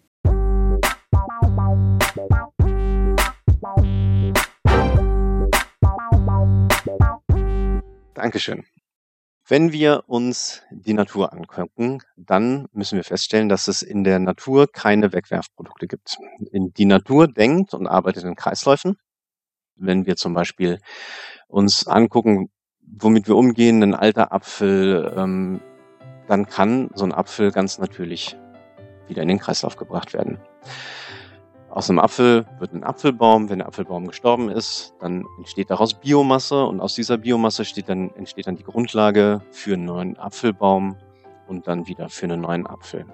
Dankeschön. 8.13 8.65
Wenn 9.51 9.73
wir 9.73 10.05
uns 10.07 10.63
die 10.71 10.93
Natur 10.93 11.33
angucken, 11.33 11.99
dann 12.17 12.69
müssen 12.73 12.95
wir 12.95 13.03
feststellen, 13.03 13.49
dass 13.49 13.67
es 13.67 13.83
in 13.83 14.05
der 14.05 14.21
Natur 14.21 14.69
keine 14.71 15.13
Wegwerfprodukte 15.13 15.89
gibt. 15.89 16.19
Die 16.53 16.85
Natur 16.85 17.27
denkt 17.27 17.75
und 17.75 17.89
arbeitet 17.89 18.23
in 18.23 18.37
Kreisläufen. 18.37 18.97
Wenn 19.75 20.07
wir 20.07 20.15
zum 20.15 20.35
Beispiel 20.35 20.79
uns 21.49 21.89
angucken, 21.89 22.53
womit 22.81 23.27
wir 23.27 23.35
umgehen, 23.35 23.83
ein 23.83 23.97
alter 23.97 24.33
Apfel, 24.33 25.13
ähm, 25.17 25.61
dann 26.29 26.47
kann 26.47 26.91
so 26.95 27.05
ein 27.05 27.13
Apfel 27.13 27.51
ganz 27.51 27.79
natürlich 27.79 28.37
wieder 29.09 29.23
in 29.23 29.29
den 29.29 29.41
Kreislauf 29.41 29.75
gebracht 29.75 30.15
werden. 30.15 30.39
Aus 31.71 31.89
einem 31.89 32.01
Apfel 32.01 32.47
wird 32.59 32.73
ein 32.73 32.83
Apfelbaum. 32.83 33.49
Wenn 33.49 33.59
der 33.59 33.69
Apfelbaum 33.69 34.09
gestorben 34.09 34.51
ist, 34.51 34.93
dann 34.99 35.25
entsteht 35.39 35.71
daraus 35.71 35.95
Biomasse 35.95 36.65
und 36.65 36.81
aus 36.81 36.97
dieser 36.97 37.17
Biomasse 37.17 37.63
dann, 37.87 38.11
entsteht 38.17 38.49
dann 38.49 38.57
die 38.57 38.65
Grundlage 38.65 39.41
für 39.53 39.75
einen 39.75 39.85
neuen 39.85 40.19
Apfelbaum 40.19 40.97
und 41.47 41.69
dann 41.69 41.87
wieder 41.87 42.09
für 42.09 42.25
einen 42.27 42.41
neuen 42.41 42.67
Apfel. 42.67 43.07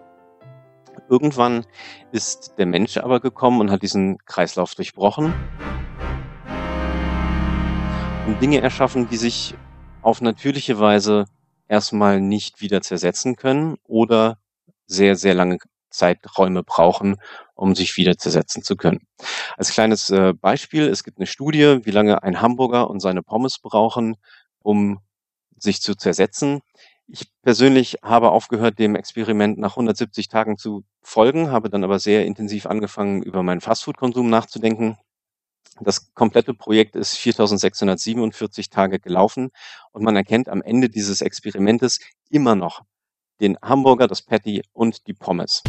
Irgendwann 1.11 1.67
ist 2.12 2.55
der 2.56 2.64
Mensch 2.64 2.97
aber 2.97 3.20
gekommen 3.20 3.61
und 3.61 3.70
hat 3.70 3.82
diesen 3.82 4.17
Kreislauf 4.25 4.75
durchbrochen 4.75 5.35
und 8.26 8.41
Dinge 8.41 8.62
erschaffen, 8.62 9.06
die 9.06 9.19
sich 9.19 9.55
auf 10.00 10.23
natürliche 10.23 10.81
Weise 10.81 11.26
erstmal 11.69 12.23
nicht 12.23 12.62
wieder 12.62 12.81
zersetzen 12.81 13.37
können 13.37 13.76
oder 13.85 14.38
sehr, 14.87 15.14
sehr 15.14 15.35
lange 15.35 15.58
Zeiträume 15.96 16.62
brauchen, 16.62 17.17
um 17.55 17.74
sich 17.74 17.96
wieder 17.96 18.17
zersetzen 18.17 18.62
zu 18.62 18.76
können. 18.76 19.00
Als 19.56 19.70
kleines 19.70 20.10
äh, 20.10 20.34
Beispiel, 20.34 20.88
es 20.88 21.05
gibt 21.05 21.19
eine 21.19 21.26
Studie, 21.26 21.81
wie 21.84 21.91
lange 21.91 22.22
ein 22.22 22.41
Hamburger 22.41 22.88
und 22.91 23.00
seine 23.00 23.22
Pommes 23.22 23.58
brauchen, 23.58 24.17
um 24.60 25.00
sich 25.56 25.81
zu 25.81 25.94
zersetzen. 25.94 26.60
Ich 27.08 27.26
persönlich 27.43 27.98
habe 28.03 28.31
aufgehört, 28.31 28.79
dem 28.79 28.96
Experiment 28.96 29.58
nach 29.58 29.72
170 29.72 30.29
Tagen 30.29 30.56
zu 30.56 30.84
folgen, 31.03 31.50
habe 31.50 31.70
dann 31.70 31.84
aber 31.84 31.98
sehr 31.98 32.26
intensiv 32.26 32.67
angefangen, 32.67 33.22
über 33.22 33.43
meinen 33.43 33.60
Fastfood-Konsum 33.60 34.29
nachzudenken 34.29 34.98
das 35.81 36.15
komplette 36.15 36.55
Projekt 36.55 36.96
ist 36.96 37.17
4647 37.17 38.70
Tage 38.70 38.98
gelaufen 38.98 39.50
und 39.93 40.03
man 40.03 40.17
erkennt 40.17 40.48
am 40.48 40.62
Ende 40.62 40.88
dieses 40.88 41.20
Experimentes 41.20 42.00
immer 42.31 42.55
noch 42.55 42.82
den 43.41 43.58
Hamburger, 43.62 44.06
das 44.06 44.22
Patty 44.22 44.62
und 44.72 45.06
die 45.06 45.12
Pommes. 45.12 45.62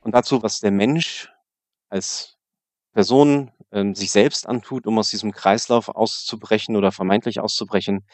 Und 0.00 0.14
dazu, 0.14 0.42
was 0.42 0.60
der 0.60 0.70
Mensch 0.70 1.32
als 1.88 2.38
Person 2.92 3.52
ähm, 3.72 3.94
sich 3.94 4.10
selbst 4.10 4.48
antut, 4.48 4.86
um 4.86 4.98
aus 4.98 5.10
diesem 5.10 5.32
Kreislauf 5.32 5.88
auszubrechen 5.88 6.76
oder 6.76 6.92
vermeintlich 6.92 7.40
auszubrechen. 7.40 8.04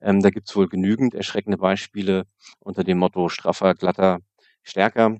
Ähm, 0.00 0.20
da 0.20 0.30
gibt 0.30 0.48
es 0.48 0.56
wohl 0.56 0.68
genügend 0.68 1.14
erschreckende 1.14 1.58
Beispiele 1.58 2.26
unter 2.60 2.84
dem 2.84 2.98
Motto 2.98 3.28
straffer, 3.28 3.74
glatter, 3.74 4.20
stärker. 4.62 5.18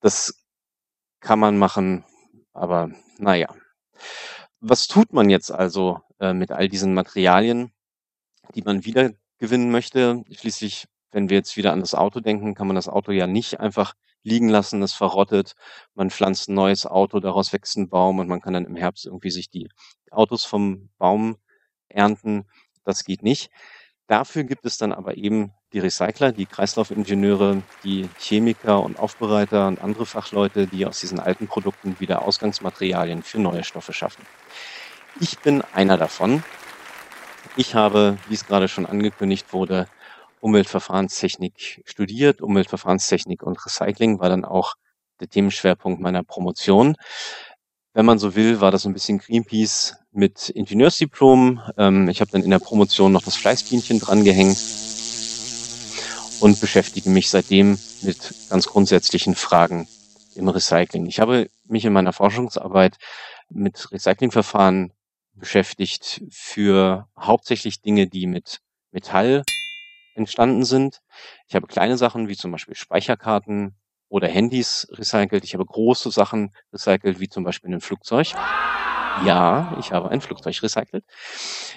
Das 0.00 0.34
kann 1.20 1.38
man 1.38 1.58
machen, 1.58 2.04
aber 2.52 2.90
naja. 3.18 3.54
Was 4.60 4.88
tut 4.88 5.12
man 5.12 5.30
jetzt 5.30 5.52
also 5.52 6.00
äh, 6.20 6.32
mit 6.32 6.50
all 6.50 6.68
diesen 6.68 6.94
Materialien, 6.94 7.72
die 8.54 8.62
man 8.62 8.84
wiedergewinnen 8.84 9.70
möchte? 9.70 10.24
Schließlich, 10.30 10.88
wenn 11.12 11.28
wir 11.28 11.36
jetzt 11.36 11.56
wieder 11.56 11.72
an 11.72 11.80
das 11.80 11.94
Auto 11.94 12.20
denken, 12.20 12.54
kann 12.54 12.66
man 12.66 12.76
das 12.76 12.88
Auto 12.88 13.12
ja 13.12 13.26
nicht 13.26 13.60
einfach 13.60 13.94
liegen 14.26 14.48
lassen, 14.48 14.82
es 14.82 14.92
verrottet, 14.92 15.54
man 15.94 16.10
pflanzt 16.10 16.48
ein 16.48 16.54
neues 16.54 16.84
Auto, 16.84 17.20
daraus 17.20 17.52
wächst 17.52 17.76
ein 17.76 17.88
Baum 17.88 18.18
und 18.18 18.28
man 18.28 18.40
kann 18.40 18.52
dann 18.52 18.66
im 18.66 18.76
Herbst 18.76 19.06
irgendwie 19.06 19.30
sich 19.30 19.48
die 19.48 19.68
Autos 20.10 20.44
vom 20.44 20.90
Baum 20.98 21.36
ernten. 21.88 22.44
Das 22.84 23.04
geht 23.04 23.22
nicht. 23.22 23.50
Dafür 24.08 24.44
gibt 24.44 24.64
es 24.66 24.78
dann 24.78 24.92
aber 24.92 25.16
eben 25.16 25.52
die 25.72 25.80
Recycler, 25.80 26.32
die 26.32 26.46
Kreislaufingenieure, 26.46 27.62
die 27.82 28.08
Chemiker 28.18 28.82
und 28.82 28.98
Aufbereiter 28.98 29.66
und 29.66 29.80
andere 29.80 30.06
Fachleute, 30.06 30.66
die 30.66 30.86
aus 30.86 31.00
diesen 31.00 31.18
alten 31.18 31.48
Produkten 31.48 31.98
wieder 31.98 32.22
Ausgangsmaterialien 32.22 33.22
für 33.22 33.40
neue 33.40 33.64
Stoffe 33.64 33.92
schaffen. 33.92 34.24
Ich 35.20 35.38
bin 35.38 35.62
einer 35.72 35.96
davon. 35.96 36.44
Ich 37.56 37.74
habe, 37.74 38.18
wie 38.28 38.34
es 38.34 38.46
gerade 38.46 38.68
schon 38.68 38.86
angekündigt 38.86 39.52
wurde, 39.52 39.88
Umweltverfahrenstechnik 40.40 41.82
studiert. 41.84 42.40
Umweltverfahrenstechnik 42.40 43.42
und 43.42 43.64
Recycling 43.64 44.18
war 44.18 44.28
dann 44.28 44.44
auch 44.44 44.74
der 45.20 45.28
Themenschwerpunkt 45.28 46.00
meiner 46.00 46.22
Promotion. 46.22 46.96
Wenn 47.94 48.06
man 48.06 48.18
so 48.18 48.34
will, 48.34 48.60
war 48.60 48.70
das 48.70 48.84
ein 48.84 48.92
bisschen 48.92 49.18
Greenpeace 49.18 49.96
mit 50.12 50.50
Ingenieursdiplom. 50.50 51.62
Ähm, 51.78 52.08
ich 52.08 52.20
habe 52.20 52.30
dann 52.30 52.42
in 52.42 52.50
der 52.50 52.58
Promotion 52.58 53.12
noch 53.12 53.22
das 53.22 53.36
Fleißbienchen 53.36 54.00
drangehängt 54.00 54.58
und 56.40 56.60
beschäftige 56.60 57.08
mich 57.08 57.30
seitdem 57.30 57.78
mit 58.02 58.34
ganz 58.50 58.66
grundsätzlichen 58.66 59.34
Fragen 59.34 59.88
im 60.34 60.48
Recycling. 60.48 61.06
Ich 61.06 61.20
habe 61.20 61.48
mich 61.64 61.84
in 61.84 61.92
meiner 61.92 62.12
Forschungsarbeit 62.12 62.96
mit 63.48 63.90
Recyclingverfahren 63.90 64.92
beschäftigt 65.34 66.22
für 66.30 67.08
hauptsächlich 67.18 67.80
Dinge, 67.80 68.06
die 68.06 68.26
mit 68.26 68.60
Metall 68.90 69.42
entstanden 70.16 70.64
sind. 70.64 71.00
Ich 71.46 71.54
habe 71.54 71.66
kleine 71.66 71.96
Sachen 71.96 72.28
wie 72.28 72.36
zum 72.36 72.50
Beispiel 72.52 72.74
Speicherkarten 72.74 73.76
oder 74.08 74.28
Handys 74.28 74.88
recycelt. 74.90 75.44
Ich 75.44 75.54
habe 75.54 75.64
große 75.64 76.10
Sachen 76.10 76.54
recycelt, 76.72 77.20
wie 77.20 77.28
zum 77.28 77.44
Beispiel 77.44 77.72
ein 77.72 77.80
Flugzeug. 77.80 78.32
Ja, 79.24 79.76
ich 79.78 79.92
habe 79.92 80.10
ein 80.10 80.20
Flugzeug 80.20 80.62
recycelt. 80.62 81.04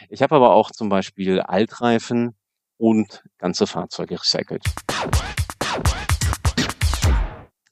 Ich 0.09 0.21
habe 0.21 0.35
aber 0.35 0.53
auch 0.53 0.71
zum 0.71 0.89
Beispiel 0.89 1.41
Altreifen 1.41 2.35
und 2.77 3.23
ganze 3.37 3.67
Fahrzeuge 3.67 4.19
recycelt. 4.19 4.63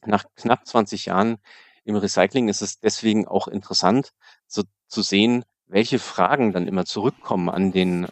Nach 0.05 0.23
knapp 0.35 0.65
20 0.65 1.05
Jahren 1.05 1.37
im 1.83 1.95
Recycling 1.95 2.49
ist 2.49 2.61
es 2.61 2.79
deswegen 2.79 3.27
auch 3.27 3.47
interessant, 3.47 4.11
so 4.47 4.63
zu 4.87 5.01
sehen, 5.01 5.43
welche 5.67 5.99
Fragen 5.99 6.53
dann 6.53 6.67
immer 6.67 6.85
zurückkommen 6.85 7.49
an 7.49 7.71
den 7.71 8.07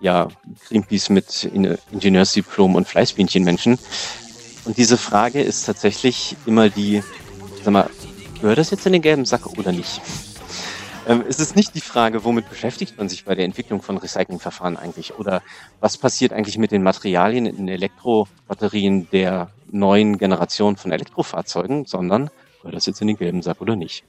ja, 0.00 0.28
Greenpeace 0.68 1.10
mit 1.10 1.44
Ingenieursdiplom 1.90 2.74
und 2.74 2.88
Fleißbienchenmenschen. 2.88 3.78
Und 4.64 4.76
diese 4.76 4.96
Frage 4.96 5.40
ist 5.40 5.64
tatsächlich 5.64 6.36
immer 6.46 6.68
die, 6.68 7.02
sag 7.62 7.72
mal, 7.72 7.90
gehört 8.40 8.58
das 8.58 8.70
jetzt 8.70 8.86
in 8.86 8.92
den 8.92 9.02
gelben 9.02 9.24
Sack 9.24 9.46
oder 9.58 9.72
nicht? 9.72 10.00
Ähm, 11.06 11.24
es 11.28 11.38
ist 11.38 11.54
nicht 11.54 11.74
die 11.74 11.80
Frage, 11.80 12.24
womit 12.24 12.50
beschäftigt 12.50 12.98
man 12.98 13.08
sich 13.08 13.24
bei 13.24 13.36
der 13.36 13.44
Entwicklung 13.44 13.80
von 13.80 13.96
Recyclingverfahren 13.96 14.76
eigentlich 14.76 15.14
oder 15.18 15.40
was 15.80 15.96
passiert 15.96 16.32
eigentlich 16.32 16.58
mit 16.58 16.72
den 16.72 16.82
Materialien 16.82 17.46
in 17.46 17.68
Elektrobatterien 17.68 19.08
der 19.10 19.50
neuen 19.70 20.18
Generation 20.18 20.76
von 20.76 20.90
Elektrofahrzeugen, 20.90 21.84
sondern 21.84 22.30
gehört 22.58 22.74
das 22.74 22.86
jetzt 22.86 23.00
in 23.00 23.06
den 23.06 23.16
gelben 23.16 23.42
Sack 23.42 23.60
oder 23.60 23.76
nicht? 23.76 24.04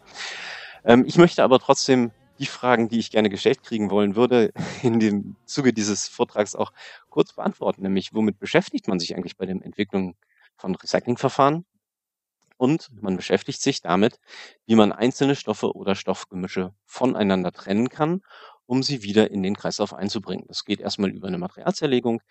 Ähm, 0.85 1.05
ich 1.07 1.17
möchte 1.17 1.43
aber 1.43 1.59
trotzdem 1.59 2.11
die 2.39 2.45
Fragen, 2.45 2.89
die 2.89 2.99
ich 2.99 3.11
gerne 3.11 3.29
gestellt 3.29 3.63
kriegen 3.63 3.89
wollen 3.89 4.15
würde, 4.15 4.51
in 4.83 4.99
dem 4.99 5.35
Zuge 5.45 5.73
dieses 5.73 6.07
Vortrags 6.07 6.55
auch 6.55 6.71
kurz 7.09 7.33
beantworten, 7.33 7.83
nämlich 7.83 8.13
womit 8.13 8.39
beschäftigt 8.39 8.87
man 8.87 8.99
sich 8.99 9.15
eigentlich 9.15 9.37
bei 9.37 9.45
der 9.45 9.55
Entwicklung 9.55 10.15
von 10.55 10.75
Recyclingverfahren? 10.75 11.65
Und 12.57 12.89
man 13.01 13.15
beschäftigt 13.15 13.61
sich 13.61 13.81
damit, 13.81 14.19
wie 14.65 14.75
man 14.75 14.91
einzelne 14.91 15.35
Stoffe 15.35 15.73
oder 15.75 15.93
Stoffgemische 15.93 16.73
voneinander 16.85 17.51
trennen 17.51 17.89
kann, 17.89 18.21
um 18.65 18.81
sie 18.81 19.03
wieder 19.03 19.29
in 19.29 19.43
den 19.43 19.55
Kreislauf 19.55 19.93
einzubringen. 19.93 20.45
Das 20.47 20.65
geht 20.65 20.81
erstmal 20.81 21.11
über 21.11 21.27
eine 21.27 21.37
Materialzerlegung, 21.37 22.21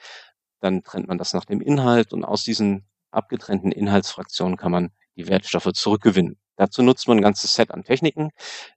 dann 0.61 0.83
trennt 0.83 1.09
man 1.09 1.19
das 1.19 1.33
nach 1.33 1.45
dem 1.45 1.61
Inhalt 1.61 2.13
und 2.13 2.25
aus 2.25 2.43
diesen 2.43 2.87
abgetrennten 3.13 3.73
Inhaltsfraktionen 3.73 4.57
kann 4.57 4.73
man 4.73 4.91
die 5.17 5.29
Wertstoffe 5.29 5.73
zurückgewinnen. 5.73 6.39
Dazu 6.57 6.83
nutzt 6.83 7.07
man 7.09 7.19
ein 7.19 7.23
ganzes 7.23 7.55
Set 7.55 7.71
an 7.71 7.85
Techniken, 7.85 8.31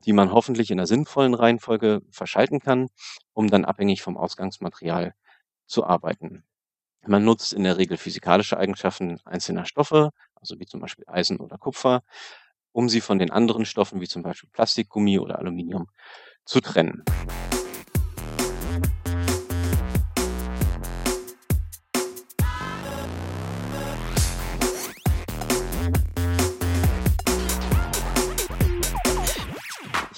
die 0.06 0.14
man 0.14 0.32
hoffentlich 0.32 0.70
in 0.70 0.80
einer 0.80 0.88
sinnvollen 0.88 1.34
Reihenfolge 1.34 2.02
verschalten 2.12 2.60
kann, 2.60 2.90
um 3.34 3.48
dann 3.48 3.66
abhängig 3.66 4.02
vom 4.02 4.18
Ausgangsmaterial 4.18 5.14
zu 5.66 5.86
arbeiten. 5.86 6.44
Man 7.06 7.24
nutzt 7.24 7.54
in 7.54 7.64
der 7.64 7.78
Regel 7.78 7.98
physikalische 7.98 8.58
Eigenschaften 8.58 9.20
einzelner 9.24 9.66
Stoffe, 9.66 10.12
also 10.36 10.60
wie 10.60 10.66
zum 10.66 10.82
Beispiel 10.82 11.06
Eisen 11.08 11.40
oder 11.40 11.58
Kupfer, 11.58 12.04
um 12.72 12.90
sie 12.90 13.02
von 13.02 13.20
den 13.20 13.32
anderen 13.32 13.66
Stoffen 13.66 14.02
wie 14.02 14.08
zum 14.08 14.22
Beispiel 14.22 14.50
Plastik, 14.52 14.90
Gummi 14.90 15.18
oder 15.18 15.40
Aluminium 15.40 15.88
zu 16.46 16.60
trennen. 16.60 17.04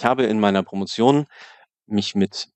Ich 0.02 0.06
habe 0.06 0.24
in 0.24 0.40
meiner 0.40 0.64
Promotion 0.64 1.28
mich 1.86 2.16
mit 2.16 2.50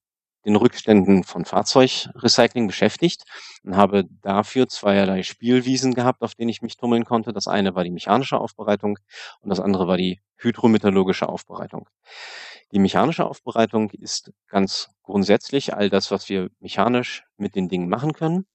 den 0.48 0.56
Rückständen 0.56 1.24
von 1.24 1.46
Fahrzeugrecycling 1.46 2.66
beschäftigt 2.66 3.22
und 3.64 3.78
habe 3.78 4.06
dafür 4.24 4.68
zweierlei 4.68 5.22
Spielwiesen 5.22 5.94
gehabt, 5.94 6.24
auf 6.24 6.34
denen 6.34 6.50
ich 6.50 6.64
mich 6.64 6.76
tummeln 6.76 7.06
konnte. 7.06 7.34
Das 7.34 7.48
eine 7.48 7.76
war 7.76 7.84
die 7.84 7.92
mechanische 7.92 8.40
Aufbereitung 8.40 8.98
und 9.42 9.50
das 9.52 9.60
andere 9.60 9.88
war 9.88 9.96
die 9.96 10.22
hydrometallurgische 10.38 11.30
Aufbereitung. 11.30 11.88
Die 12.72 12.80
mechanische 12.80 13.28
Aufbereitung 13.28 13.92
ist 13.92 14.32
ganz 14.48 14.90
grundsätzlich 15.04 15.76
all 15.76 15.92
das, 15.92 16.10
was 16.10 16.30
wir 16.30 16.50
mechanisch 16.60 17.26
mit 17.38 17.54
den 17.54 17.70
Dingen 17.70 17.90
machen 17.90 18.14
können. 18.14 18.48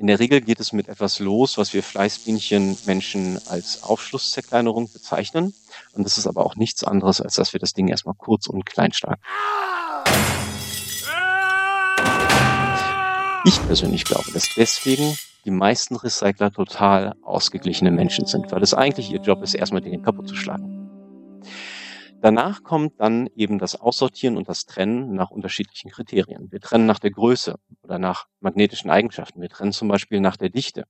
In 0.00 0.06
der 0.06 0.18
Regel 0.18 0.40
geht 0.40 0.60
es 0.60 0.72
mit 0.72 0.88
etwas 0.88 1.18
los, 1.18 1.58
was 1.58 1.74
wir 1.74 1.82
Fleißbienchen 1.82 2.78
Menschen 2.86 3.38
als 3.48 3.82
Aufschlusszerkleinerung 3.82 4.90
bezeichnen. 4.90 5.52
Und 5.92 6.04
das 6.04 6.16
ist 6.16 6.26
aber 6.26 6.46
auch 6.46 6.56
nichts 6.56 6.82
anderes, 6.84 7.20
als 7.20 7.34
dass 7.34 7.52
wir 7.52 7.60
das 7.60 7.74
Ding 7.74 7.86
erstmal 7.88 8.14
kurz 8.14 8.46
und 8.46 8.64
klein 8.64 8.94
schlagen. 8.94 9.20
Ich 13.44 13.62
persönlich 13.66 14.04
glaube, 14.04 14.32
dass 14.32 14.48
deswegen 14.56 15.14
die 15.44 15.50
meisten 15.50 15.96
Recycler 15.96 16.50
total 16.50 17.14
ausgeglichene 17.22 17.90
Menschen 17.90 18.24
sind, 18.24 18.50
weil 18.52 18.62
es 18.62 18.72
eigentlich 18.72 19.10
ihr 19.10 19.20
Job 19.20 19.42
ist, 19.42 19.52
erstmal 19.52 19.82
den 19.82 20.00
kaputt 20.00 20.28
zu 20.28 20.34
schlagen. 20.34 20.80
Danach 22.22 22.62
kommt 22.62 23.00
dann 23.00 23.28
eben 23.34 23.58
das 23.58 23.76
Aussortieren 23.76 24.36
und 24.36 24.48
das 24.48 24.66
Trennen 24.66 25.14
nach 25.14 25.30
unterschiedlichen 25.30 25.90
Kriterien. 25.90 26.52
Wir 26.52 26.60
trennen 26.60 26.84
nach 26.84 26.98
der 26.98 27.12
Größe 27.12 27.56
oder 27.82 27.98
nach 27.98 28.26
magnetischen 28.40 28.90
Eigenschaften. 28.90 29.40
Wir 29.40 29.48
trennen 29.48 29.72
zum 29.72 29.88
Beispiel 29.88 30.20
nach 30.20 30.36
der 30.36 30.50
Dichte. 30.50 30.84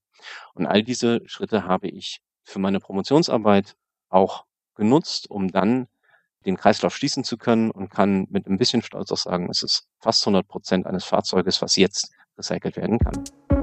Und 0.55 0.67
all 0.67 0.83
diese 0.83 1.21
Schritte 1.27 1.65
habe 1.65 1.89
ich 1.89 2.21
für 2.43 2.59
meine 2.59 2.81
Promotionsarbeit 2.81 3.77
auch 4.09 4.45
genutzt, 4.75 5.31
um 5.31 5.49
dann 5.49 5.87
den 6.47 6.57
Kreislauf 6.57 6.97
schließen 6.97 7.23
zu 7.23 7.37
können 7.37 7.71
und 7.71 7.91
kann 7.91 8.27
mit 8.31 8.47
ein 8.47 8.59
bisschen 8.59 8.83
Stolz 8.83 9.13
auch 9.13 9.17
sagen, 9.17 9.49
es 9.51 9.63
ist 9.63 9.87
fast 10.01 10.27
100 10.27 10.49
Prozent 10.49 10.87
eines 10.87 11.05
Fahrzeuges, 11.05 11.63
was 11.63 11.77
jetzt 11.77 12.11
recycelt 12.37 12.77
werden 12.77 12.99
kann. 12.99 13.60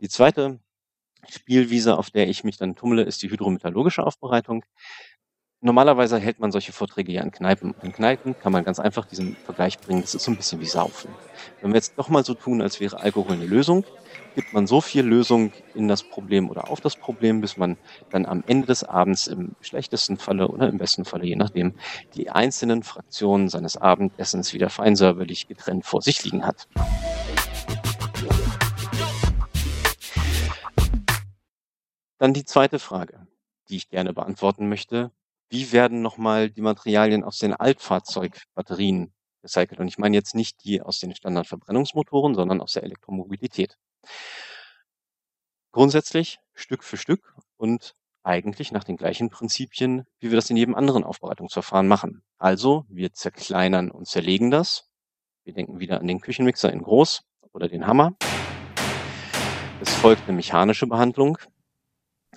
Die 0.00 0.08
zweite 0.08 0.60
Spielwiese, 1.28 1.98
auf 1.98 2.10
der 2.10 2.28
ich 2.28 2.44
mich 2.44 2.56
dann 2.56 2.76
tummle, 2.76 3.02
ist 3.02 3.22
die 3.22 3.30
hydrometallurgische 3.30 4.04
Aufbereitung. 4.04 4.64
Normalerweise 5.60 6.20
hält 6.20 6.38
man 6.38 6.52
solche 6.52 6.72
Vorträge 6.72 7.10
ja 7.10 7.20
in 7.20 7.32
Kneipen. 7.32 7.74
In 7.82 7.92
Kneipen 7.92 8.38
kann 8.38 8.52
man 8.52 8.62
ganz 8.62 8.78
einfach 8.78 9.06
diesen 9.06 9.34
Vergleich 9.34 9.80
bringen. 9.80 10.02
Das 10.02 10.14
ist 10.14 10.22
so 10.22 10.30
ein 10.30 10.36
bisschen 10.36 10.60
wie 10.60 10.66
Saufen. 10.66 11.10
Wenn 11.60 11.72
wir 11.72 11.78
jetzt 11.78 11.98
doch 11.98 12.08
mal 12.08 12.24
so 12.24 12.34
tun, 12.34 12.62
als 12.62 12.78
wäre 12.78 13.00
Alkohol 13.00 13.32
eine 13.32 13.46
Lösung, 13.46 13.84
gibt 14.36 14.52
man 14.52 14.68
so 14.68 14.80
viel 14.80 15.02
Lösung 15.02 15.52
in 15.74 15.88
das 15.88 16.04
Problem 16.04 16.48
oder 16.48 16.70
auf 16.70 16.80
das 16.80 16.94
Problem, 16.94 17.40
bis 17.40 17.56
man 17.56 17.76
dann 18.10 18.24
am 18.24 18.44
Ende 18.46 18.68
des 18.68 18.84
Abends 18.84 19.26
im 19.26 19.56
schlechtesten 19.60 20.16
Falle 20.16 20.46
oder 20.46 20.68
im 20.68 20.78
besten 20.78 21.04
Falle, 21.04 21.26
je 21.26 21.34
nachdem, 21.34 21.74
die 22.14 22.30
einzelnen 22.30 22.84
Fraktionen 22.84 23.48
seines 23.48 23.76
Abendessens 23.76 24.54
wieder 24.54 24.70
feinsäuberlich 24.70 25.48
getrennt 25.48 25.84
vor 25.84 26.02
sich 26.02 26.22
liegen 26.22 26.46
hat. 26.46 26.68
Dann 32.18 32.34
die 32.34 32.44
zweite 32.44 32.80
Frage, 32.80 33.28
die 33.68 33.76
ich 33.76 33.88
gerne 33.88 34.12
beantworten 34.12 34.68
möchte. 34.68 35.12
Wie 35.50 35.70
werden 35.72 36.02
nochmal 36.02 36.50
die 36.50 36.60
Materialien 36.60 37.22
aus 37.22 37.38
den 37.38 37.54
Altfahrzeugbatterien 37.54 39.14
recycelt? 39.44 39.78
Und 39.78 39.86
ich 39.86 39.98
meine 39.98 40.16
jetzt 40.16 40.34
nicht 40.34 40.64
die 40.64 40.82
aus 40.82 40.98
den 40.98 41.14
Standardverbrennungsmotoren, 41.14 42.34
sondern 42.34 42.60
aus 42.60 42.72
der 42.72 42.82
Elektromobilität. 42.82 43.78
Grundsätzlich 45.70 46.40
Stück 46.54 46.82
für 46.82 46.96
Stück 46.96 47.36
und 47.56 47.94
eigentlich 48.24 48.72
nach 48.72 48.84
den 48.84 48.96
gleichen 48.96 49.30
Prinzipien, 49.30 50.04
wie 50.18 50.30
wir 50.30 50.36
das 50.36 50.50
in 50.50 50.56
jedem 50.56 50.74
anderen 50.74 51.04
Aufbereitungsverfahren 51.04 51.86
machen. 51.86 52.24
Also 52.36 52.84
wir 52.88 53.12
zerkleinern 53.12 53.92
und 53.92 54.08
zerlegen 54.08 54.50
das. 54.50 54.90
Wir 55.44 55.54
denken 55.54 55.78
wieder 55.78 56.00
an 56.00 56.06
den 56.08 56.20
Küchenmixer 56.20 56.72
in 56.72 56.82
groß 56.82 57.22
oder 57.52 57.68
den 57.68 57.86
Hammer. 57.86 58.16
Es 59.80 59.94
folgt 59.94 60.24
eine 60.24 60.36
mechanische 60.36 60.88
Behandlung 60.88 61.38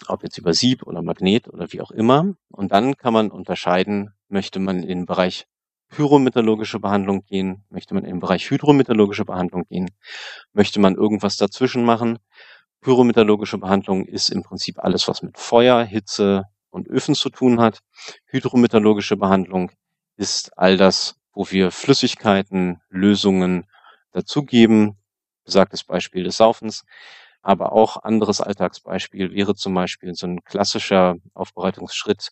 ob 0.09 0.23
jetzt 0.23 0.37
über 0.37 0.53
Sieb 0.53 0.83
oder 0.83 1.01
Magnet 1.01 1.47
oder 1.47 1.71
wie 1.71 1.81
auch 1.81 1.91
immer. 1.91 2.33
Und 2.49 2.71
dann 2.71 2.97
kann 2.97 3.13
man 3.13 3.31
unterscheiden, 3.31 4.13
möchte 4.27 4.59
man 4.59 4.83
in 4.83 4.87
den 4.99 5.05
Bereich 5.05 5.47
pyrometallurgische 5.89 6.79
Behandlung 6.79 7.23
gehen? 7.25 7.63
Möchte 7.69 7.93
man 7.93 8.05
im 8.05 8.19
Bereich 8.19 8.49
hydrometallurgische 8.49 9.25
Behandlung 9.25 9.65
gehen? 9.67 9.91
Möchte 10.53 10.79
man 10.79 10.95
irgendwas 10.95 11.37
dazwischen 11.37 11.83
machen? 11.83 12.19
Pyrometallurgische 12.81 13.59
Behandlung 13.59 14.05
ist 14.05 14.29
im 14.29 14.41
Prinzip 14.41 14.79
alles, 14.79 15.07
was 15.07 15.21
mit 15.21 15.37
Feuer, 15.37 15.83
Hitze 15.83 16.45
und 16.71 16.87
Öfen 16.87 17.13
zu 17.13 17.29
tun 17.29 17.61
hat. 17.61 17.81
Hydrometallurgische 18.25 19.17
Behandlung 19.17 19.71
ist 20.17 20.57
all 20.57 20.77
das, 20.77 21.15
wo 21.33 21.49
wir 21.51 21.71
Flüssigkeiten, 21.71 22.81
Lösungen 22.89 23.65
dazugeben. 24.11 24.97
Besagtes 25.43 25.83
Beispiel 25.83 26.23
des 26.23 26.37
Saufens. 26.37 26.83
Aber 27.41 27.73
auch 27.73 27.97
anderes 28.03 28.41
Alltagsbeispiel 28.41 29.31
wäre 29.31 29.55
zum 29.55 29.73
Beispiel 29.73 30.13
so 30.13 30.27
ein 30.27 30.43
klassischer 30.43 31.15
Aufbereitungsschritt 31.33 32.29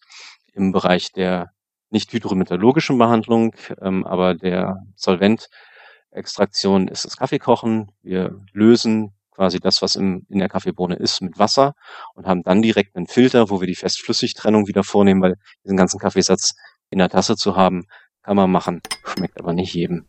im 0.53 0.71
Bereich 0.71 1.11
der 1.11 1.51
nicht 1.89 2.13
hydrometallurgischen 2.13 2.97
Behandlung, 2.97 3.55
ähm, 3.81 4.05
aber 4.05 4.35
der 4.35 4.85
Solventextraktion 4.95 6.87
ist 6.87 7.05
das 7.05 7.17
Kaffeekochen. 7.17 7.91
Wir 8.03 8.39
lösen 8.53 9.13
quasi 9.31 9.59
das, 9.59 9.81
was 9.81 9.95
im, 9.95 10.25
in 10.29 10.39
der 10.39 10.49
Kaffeebohne 10.49 10.95
ist, 10.95 11.21
mit 11.21 11.39
Wasser 11.39 11.73
und 12.13 12.27
haben 12.27 12.43
dann 12.43 12.61
direkt 12.61 12.95
einen 12.95 13.07
Filter, 13.07 13.49
wo 13.49 13.61
wir 13.61 13.67
die 13.67 13.75
Fest-Flüssig-Trennung 13.75 14.67
wieder 14.67 14.83
vornehmen, 14.83 15.21
weil 15.21 15.37
diesen 15.63 15.77
ganzen 15.77 15.99
Kaffeesatz 15.99 16.55
in 16.89 16.99
der 16.99 17.09
Tasse 17.09 17.35
zu 17.37 17.55
haben, 17.55 17.85
kann 18.21 18.35
man 18.35 18.51
machen, 18.51 18.81
schmeckt 19.05 19.39
aber 19.39 19.53
nicht 19.53 19.73
jedem. 19.73 20.05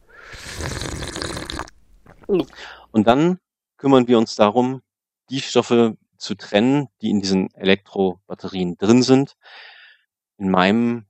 Und 2.27 3.07
dann 3.07 3.39
kümmern 3.77 4.09
wir 4.09 4.19
uns 4.19 4.35
darum, 4.35 4.83
die 5.31 5.41
Stoffe 5.41 5.97
zu 6.17 6.35
trennen, 6.35 6.89
die 7.01 7.11
in 7.11 7.21
diesen 7.21 7.53
Elektrobatterien 7.55 8.77
drin 8.77 9.03
sind. 9.03 9.37
In 10.37 10.51
meinem 10.51 11.07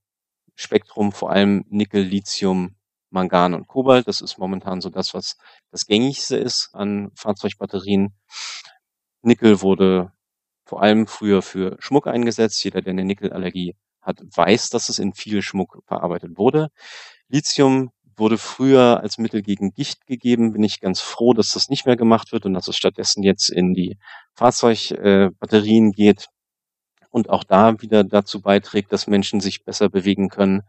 Spektrum 0.55 1.12
vor 1.12 1.31
allem 1.31 1.65
Nickel, 1.69 2.03
Lithium, 2.03 2.77
Mangan 3.11 3.55
und 3.55 3.67
Kobalt. 3.67 4.07
Das 4.07 4.21
ist 4.21 4.39
momentan 4.39 4.81
so 4.81 4.91
das, 4.91 5.15
was 5.15 5.37
das 5.71 5.87
gängigste 5.87 6.37
ist 6.37 6.71
an 6.75 7.11
Fahrzeugbatterien. 7.15 8.15
Nickel 9.23 9.62
wurde 9.62 10.12
vor 10.65 10.83
allem 10.83 11.07
früher 11.07 11.43
für 11.43 11.77
Schmuck 11.81 12.07
eingesetzt. 12.07 12.62
Jeder, 12.62 12.83
der 12.83 12.93
eine 12.93 13.05
Nickelallergie 13.05 13.77
hat, 14.00 14.21
weiß, 14.23 14.71
dass 14.71 14.89
es 14.89 14.99
in 14.99 15.12
viel 15.12 15.43
Schmuck 15.43 15.83
verarbeitet 15.87 16.39
wurde. 16.39 16.71
Lithium 17.29 17.91
wurde 18.21 18.39
früher 18.39 19.00
als 19.03 19.19
Mittel 19.19 19.43
gegen 19.43 19.73
Gicht 19.73 20.07
gegeben. 20.07 20.53
Bin 20.53 20.62
ich 20.62 20.81
ganz 20.81 21.00
froh, 21.00 21.33
dass 21.33 21.53
das 21.53 21.69
nicht 21.69 21.87
mehr 21.87 21.97
gemacht 21.97 22.31
wird 22.33 22.47
und 22.47 22.55
dass 22.55 22.69
es 22.69 22.77
stattdessen 22.77 23.23
jetzt 23.23 23.49
in 23.49 23.75
die 23.75 23.99
Fahrzeugbatterien 24.35 25.93
geht 25.93 26.29
und 27.11 27.29
auch 27.29 27.45
da 27.45 27.81
wieder 27.81 28.05
dazu 28.05 28.41
beiträgt, 28.41 28.93
dass 28.93 29.07
Menschen 29.07 29.41
sich 29.41 29.65
besser 29.65 29.89
bewegen 29.89 30.29
können. 30.29 30.62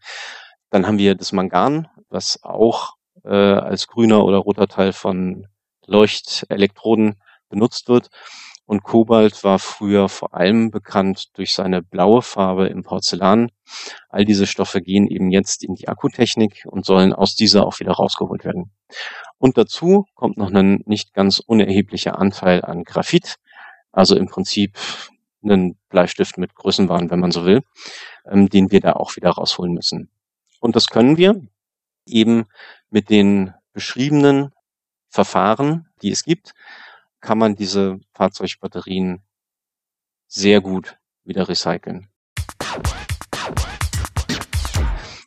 Dann 0.71 0.87
haben 0.87 0.97
wir 0.97 1.15
das 1.15 1.31
Mangan, 1.31 1.87
was 2.09 2.41
auch 2.43 2.95
äh, 3.23 3.29
als 3.29 3.87
grüner 3.87 4.23
oder 4.25 4.37
roter 4.37 4.67
Teil 4.67 4.93
von 4.93 5.47
Leuchtelektroden 5.85 7.21
benutzt 7.49 7.89
wird. 7.89 8.09
Und 8.71 8.83
Kobalt 8.83 9.43
war 9.43 9.59
früher 9.59 10.07
vor 10.07 10.33
allem 10.33 10.71
bekannt 10.71 11.37
durch 11.37 11.53
seine 11.53 11.81
blaue 11.81 12.21
Farbe 12.21 12.67
im 12.67 12.83
Porzellan. 12.83 13.51
All 14.07 14.23
diese 14.23 14.47
Stoffe 14.47 14.79
gehen 14.79 15.07
eben 15.07 15.29
jetzt 15.29 15.65
in 15.65 15.75
die 15.75 15.89
Akkutechnik 15.89 16.65
und 16.69 16.85
sollen 16.85 17.11
aus 17.11 17.35
dieser 17.35 17.67
auch 17.67 17.81
wieder 17.81 17.91
rausgeholt 17.91 18.45
werden. 18.45 18.71
Und 19.37 19.57
dazu 19.57 20.05
kommt 20.15 20.37
noch 20.37 20.53
ein 20.53 20.83
nicht 20.85 21.13
ganz 21.13 21.39
unerheblicher 21.39 22.17
Anteil 22.17 22.63
an 22.63 22.85
Graphit, 22.85 23.35
also 23.91 24.15
im 24.15 24.27
Prinzip 24.27 24.77
einen 25.43 25.77
Bleistift 25.89 26.37
mit 26.37 26.55
Größenwahn, 26.55 27.11
wenn 27.11 27.19
man 27.19 27.31
so 27.31 27.43
will, 27.43 27.63
ähm, 28.25 28.47
den 28.47 28.71
wir 28.71 28.79
da 28.79 28.93
auch 28.93 29.17
wieder 29.17 29.31
rausholen 29.31 29.73
müssen. 29.73 30.09
Und 30.61 30.77
das 30.77 30.87
können 30.87 31.17
wir 31.17 31.41
eben 32.05 32.45
mit 32.89 33.09
den 33.09 33.53
beschriebenen 33.73 34.53
Verfahren, 35.09 35.89
die 36.01 36.11
es 36.11 36.23
gibt, 36.23 36.53
kann 37.21 37.37
man 37.37 37.55
diese 37.55 37.99
Fahrzeugbatterien 38.13 39.21
sehr 40.27 40.61
gut 40.61 40.97
wieder 41.23 41.47
recyceln. 41.47 42.09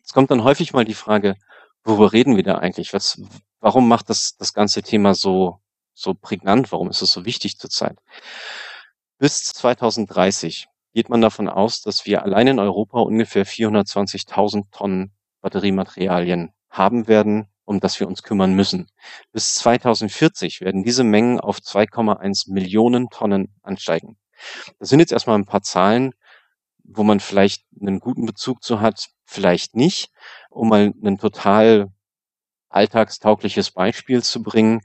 Es 0.03 0.13
kommt 0.13 0.31
dann 0.31 0.43
häufig 0.43 0.73
mal 0.73 0.85
die 0.85 0.93
Frage, 0.93 1.35
worüber 1.83 2.13
reden 2.13 2.35
wir 2.35 2.43
da 2.43 2.57
eigentlich? 2.57 2.93
Was, 2.93 3.21
warum 3.59 3.87
macht 3.87 4.09
das, 4.09 4.35
das 4.37 4.53
ganze 4.53 4.83
Thema 4.83 5.13
so, 5.13 5.61
so 5.93 6.13
prägnant? 6.13 6.71
Warum 6.71 6.89
ist 6.89 7.01
es 7.01 7.11
so 7.11 7.25
wichtig 7.25 7.57
zurzeit? 7.57 7.97
Bis 9.17 9.43
2030 9.45 10.67
geht 10.93 11.09
man 11.09 11.21
davon 11.21 11.47
aus, 11.49 11.81
dass 11.81 12.05
wir 12.05 12.23
allein 12.23 12.47
in 12.47 12.59
Europa 12.59 12.99
ungefähr 12.99 13.45
420.000 13.45 14.71
Tonnen 14.71 15.13
Batteriematerialien 15.41 16.53
haben 16.69 17.07
werden, 17.07 17.47
um 17.65 17.79
das 17.79 17.99
wir 17.99 18.07
uns 18.07 18.23
kümmern 18.23 18.53
müssen. 18.53 18.87
Bis 19.31 19.55
2040 19.55 20.61
werden 20.61 20.83
diese 20.83 21.03
Mengen 21.03 21.39
auf 21.39 21.57
2,1 21.57 22.51
Millionen 22.51 23.09
Tonnen 23.09 23.53
ansteigen. 23.63 24.17
Das 24.79 24.89
sind 24.89 24.99
jetzt 24.99 25.11
erstmal 25.11 25.37
ein 25.37 25.45
paar 25.45 25.61
Zahlen, 25.61 26.13
wo 26.83 27.03
man 27.03 27.19
vielleicht 27.19 27.63
einen 27.81 27.99
guten 27.99 28.25
Bezug 28.25 28.63
zu 28.63 28.79
hat, 28.79 29.07
vielleicht 29.25 29.75
nicht. 29.75 30.09
Um 30.49 30.69
mal 30.69 30.93
ein 31.03 31.17
total 31.17 31.87
alltagstaugliches 32.69 33.71
Beispiel 33.71 34.21
zu 34.21 34.43
bringen, 34.43 34.81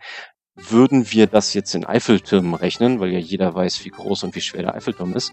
würden 0.54 1.10
wir 1.10 1.26
das 1.26 1.54
jetzt 1.54 1.74
in 1.74 1.84
Eiffeltürmen 1.84 2.54
rechnen, 2.54 3.00
weil 3.00 3.12
ja 3.12 3.18
jeder 3.18 3.54
weiß, 3.54 3.84
wie 3.84 3.90
groß 3.90 4.24
und 4.24 4.34
wie 4.34 4.40
schwer 4.40 4.62
der 4.62 4.74
Eiffelturm 4.74 5.14
ist, 5.14 5.32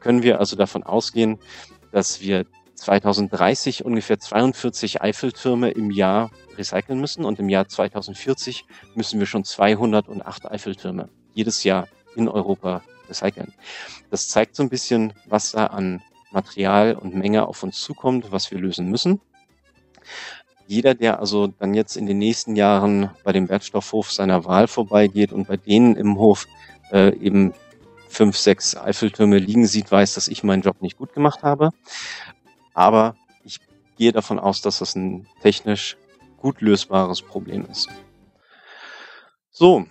können 0.00 0.22
wir 0.22 0.38
also 0.38 0.56
davon 0.56 0.82
ausgehen, 0.82 1.38
dass 1.90 2.20
wir 2.20 2.46
2030 2.82 3.84
ungefähr 3.84 4.18
42 4.18 5.02
Eiffeltürme 5.02 5.70
im 5.70 5.90
Jahr 5.90 6.30
recyceln 6.56 7.00
müssen 7.00 7.24
und 7.24 7.38
im 7.38 7.48
Jahr 7.48 7.68
2040 7.68 8.64
müssen 8.94 9.20
wir 9.20 9.26
schon 9.26 9.44
208 9.44 10.50
Eiffeltürme 10.50 11.08
jedes 11.32 11.64
Jahr 11.64 11.88
in 12.16 12.28
Europa 12.28 12.82
recyceln. 13.08 13.54
Das 14.10 14.28
zeigt 14.28 14.56
so 14.56 14.62
ein 14.62 14.68
bisschen, 14.68 15.12
was 15.26 15.52
da 15.52 15.66
an 15.66 16.02
Material 16.32 16.94
und 16.94 17.14
Menge 17.14 17.46
auf 17.46 17.62
uns 17.62 17.80
zukommt, 17.80 18.32
was 18.32 18.50
wir 18.50 18.58
lösen 18.58 18.88
müssen. 18.88 19.20
Jeder, 20.66 20.94
der 20.94 21.20
also 21.20 21.46
dann 21.46 21.74
jetzt 21.74 21.96
in 21.96 22.06
den 22.06 22.18
nächsten 22.18 22.56
Jahren 22.56 23.10
bei 23.24 23.32
dem 23.32 23.48
Wertstoffhof 23.48 24.10
seiner 24.10 24.44
Wahl 24.44 24.66
vorbeigeht 24.66 25.32
und 25.32 25.46
bei 25.46 25.56
denen 25.56 25.96
im 25.96 26.18
Hof 26.18 26.46
äh, 26.90 27.14
eben 27.16 27.52
fünf, 28.08 28.36
sechs 28.36 28.76
Eiffeltürme 28.76 29.38
liegen 29.38 29.66
sieht, 29.66 29.90
weiß, 29.90 30.14
dass 30.14 30.28
ich 30.28 30.42
meinen 30.44 30.62
Job 30.62 30.82
nicht 30.82 30.98
gut 30.98 31.12
gemacht 31.14 31.42
habe. 31.42 31.70
Aber 32.74 33.16
ich 33.44 33.60
gehe 33.96 34.12
davon 34.12 34.38
aus, 34.38 34.60
dass 34.62 34.78
das 34.78 34.94
ein 34.94 35.26
technisch 35.42 35.96
gut 36.36 36.60
lösbares 36.60 37.22
Problem 37.22 37.66
ist. 37.70 37.88
So, 39.50 39.86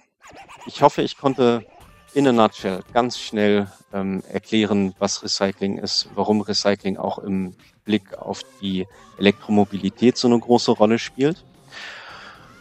ich 0.66 0.82
hoffe, 0.82 1.02
ich 1.02 1.18
konnte 1.18 1.66
in 2.14 2.28
a 2.28 2.32
nutshell 2.32 2.84
ganz 2.94 3.18
schnell 3.18 3.72
ähm, 3.94 4.22
erklären, 4.30 4.94
was 5.00 5.24
Recycling 5.24 5.78
ist, 5.78 6.10
warum 6.16 6.42
Recycling 6.42 6.98
auch 6.98 7.20
im 7.20 7.56
Blick 7.86 8.18
auf 8.18 8.42
die 8.62 8.88
Elektromobilität 9.18 10.18
so 10.18 10.28
eine 10.28 10.40
große 10.40 10.72
Rolle 10.72 11.00
spielt. 11.00 11.44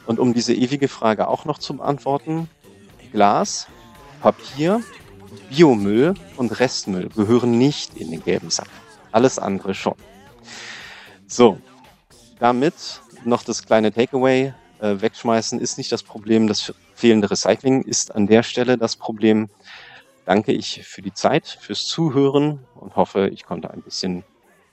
Und 0.06 0.18
um 0.18 0.34
diese 0.34 0.54
ewige 0.54 0.88
Frage 0.88 1.28
auch 1.28 1.44
noch 1.44 1.58
zu 1.58 1.76
beantworten, 1.76 2.48
Glas, 3.12 3.66
Papier, 4.20 4.82
Biomüll 5.50 6.14
und 6.36 6.58
Restmüll 6.60 7.08
gehören 7.08 7.58
nicht 7.58 7.96
in 7.96 8.10
den 8.10 8.22
gelben 8.22 8.50
Sack. 8.50 8.68
Alles 9.12 9.38
andere 9.38 9.74
schon. 9.74 9.94
So, 11.30 11.58
damit 12.40 12.74
noch 13.24 13.44
das 13.44 13.64
kleine 13.64 13.92
Takeaway. 13.92 14.52
Äh, 14.80 15.00
wegschmeißen 15.00 15.60
ist 15.60 15.78
nicht 15.78 15.92
das 15.92 16.02
Problem, 16.02 16.48
das 16.48 16.74
fehlende 16.96 17.30
Recycling 17.30 17.82
ist 17.82 18.12
an 18.12 18.26
der 18.26 18.42
Stelle 18.42 18.76
das 18.76 18.96
Problem. 18.96 19.48
Danke 20.24 20.50
ich 20.50 20.82
für 20.84 21.02
die 21.02 21.14
Zeit, 21.14 21.46
fürs 21.46 21.86
Zuhören 21.86 22.66
und 22.74 22.96
hoffe, 22.96 23.28
ich 23.28 23.44
konnte 23.44 23.70
ein 23.70 23.82
bisschen 23.82 24.24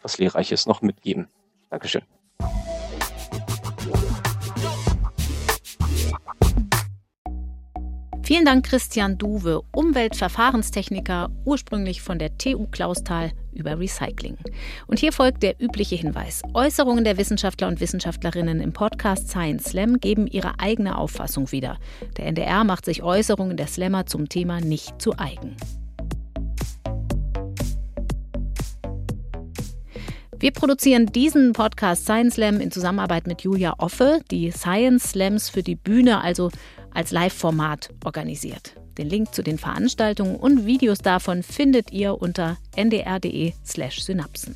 was 0.01 0.17
Lehrreiches 0.17 0.65
noch 0.65 0.81
mitgeben. 0.81 1.27
Dankeschön. 1.69 2.01
Vielen 8.23 8.45
Dank, 8.45 8.65
Christian 8.65 9.19
Duwe, 9.19 9.61
Umweltverfahrenstechniker, 9.73 11.29
ursprünglich 11.45 12.01
von 12.01 12.17
der 12.17 12.35
TU 12.37 12.65
Clausthal 12.65 13.31
über 13.57 13.79
Recycling. 13.79 14.37
Und 14.87 14.99
hier 14.99 15.11
folgt 15.11 15.43
der 15.43 15.61
übliche 15.61 15.95
Hinweis. 15.95 16.41
Äußerungen 16.53 17.03
der 17.03 17.17
Wissenschaftler 17.17 17.67
und 17.67 17.79
Wissenschaftlerinnen 17.79 18.61
im 18.61 18.71
Podcast 18.71 19.29
Science 19.29 19.65
Slam 19.65 19.99
geben 19.99 20.27
ihre 20.27 20.59
eigene 20.59 20.97
Auffassung 20.97 21.51
wieder. 21.51 21.77
Der 22.17 22.27
NDR 22.27 22.63
macht 22.63 22.85
sich 22.85 23.03
Äußerungen 23.03 23.57
der 23.57 23.67
Slammer 23.67 24.05
zum 24.05 24.29
Thema 24.29 24.61
nicht 24.61 25.01
zu 25.01 25.17
eigen. 25.17 25.55
Wir 30.39 30.51
produzieren 30.51 31.07
diesen 31.07 31.53
Podcast 31.53 32.03
Science 32.03 32.35
Slam 32.35 32.59
in 32.59 32.69
Zusammenarbeit 32.69 33.25
mit 33.25 33.41
Julia 33.41 33.73
Offe, 33.79 34.19
die 34.29 34.51
Science 34.51 35.09
Slams 35.09 35.49
für 35.49 35.63
die 35.63 35.73
Bühne, 35.73 36.21
also 36.21 36.51
als 36.97 37.11
Live-Format 37.11 37.89
organisiert. 38.03 38.73
Den 38.97 39.07
Link 39.07 39.33
zu 39.33 39.43
den 39.43 39.59
Veranstaltungen 39.59 40.35
und 40.35 40.65
Videos 40.65 40.97
davon 40.97 41.43
findet 41.43 41.91
ihr 41.91 42.19
unter 42.19 42.57
ndr.de/synapsen. 42.75 44.55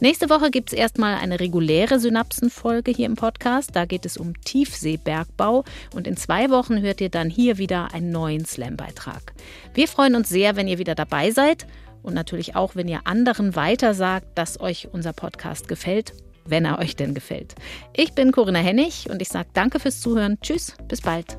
Nächste 0.00 0.28
Woche 0.28 0.50
gibt 0.50 0.72
es 0.72 0.78
erstmal 0.78 1.14
eine 1.14 1.40
reguläre 1.40 1.98
Synapsenfolge 1.98 2.90
hier 2.90 3.06
im 3.06 3.14
Podcast. 3.14 3.70
Da 3.74 3.86
geht 3.86 4.04
es 4.04 4.18
um 4.18 4.38
Tiefseebergbau. 4.42 5.64
Und 5.94 6.06
in 6.06 6.16
zwei 6.16 6.50
Wochen 6.50 6.82
hört 6.82 7.00
ihr 7.00 7.08
dann 7.08 7.30
hier 7.30 7.56
wieder 7.56 7.94
einen 7.94 8.10
neuen 8.10 8.44
Slam-Beitrag. 8.44 9.32
Wir 9.74 9.88
freuen 9.88 10.16
uns 10.16 10.28
sehr, 10.28 10.56
wenn 10.56 10.68
ihr 10.68 10.78
wieder 10.78 10.96
dabei 10.96 11.30
seid. 11.30 11.66
Und 12.02 12.14
natürlich 12.14 12.56
auch, 12.56 12.74
wenn 12.74 12.88
ihr 12.88 13.02
anderen 13.04 13.54
weitersagt, 13.54 14.26
dass 14.36 14.60
euch 14.60 14.88
unser 14.92 15.12
Podcast 15.12 15.68
gefällt, 15.68 16.12
wenn 16.44 16.64
er 16.64 16.80
euch 16.80 16.96
denn 16.96 17.14
gefällt. 17.14 17.54
Ich 17.94 18.12
bin 18.12 18.32
Corinna 18.32 18.58
Hennig 18.58 19.08
und 19.08 19.22
ich 19.22 19.28
sage 19.28 19.50
danke 19.52 19.78
fürs 19.78 20.00
Zuhören. 20.00 20.36
Tschüss, 20.42 20.74
bis 20.88 21.00
bald. 21.00 21.38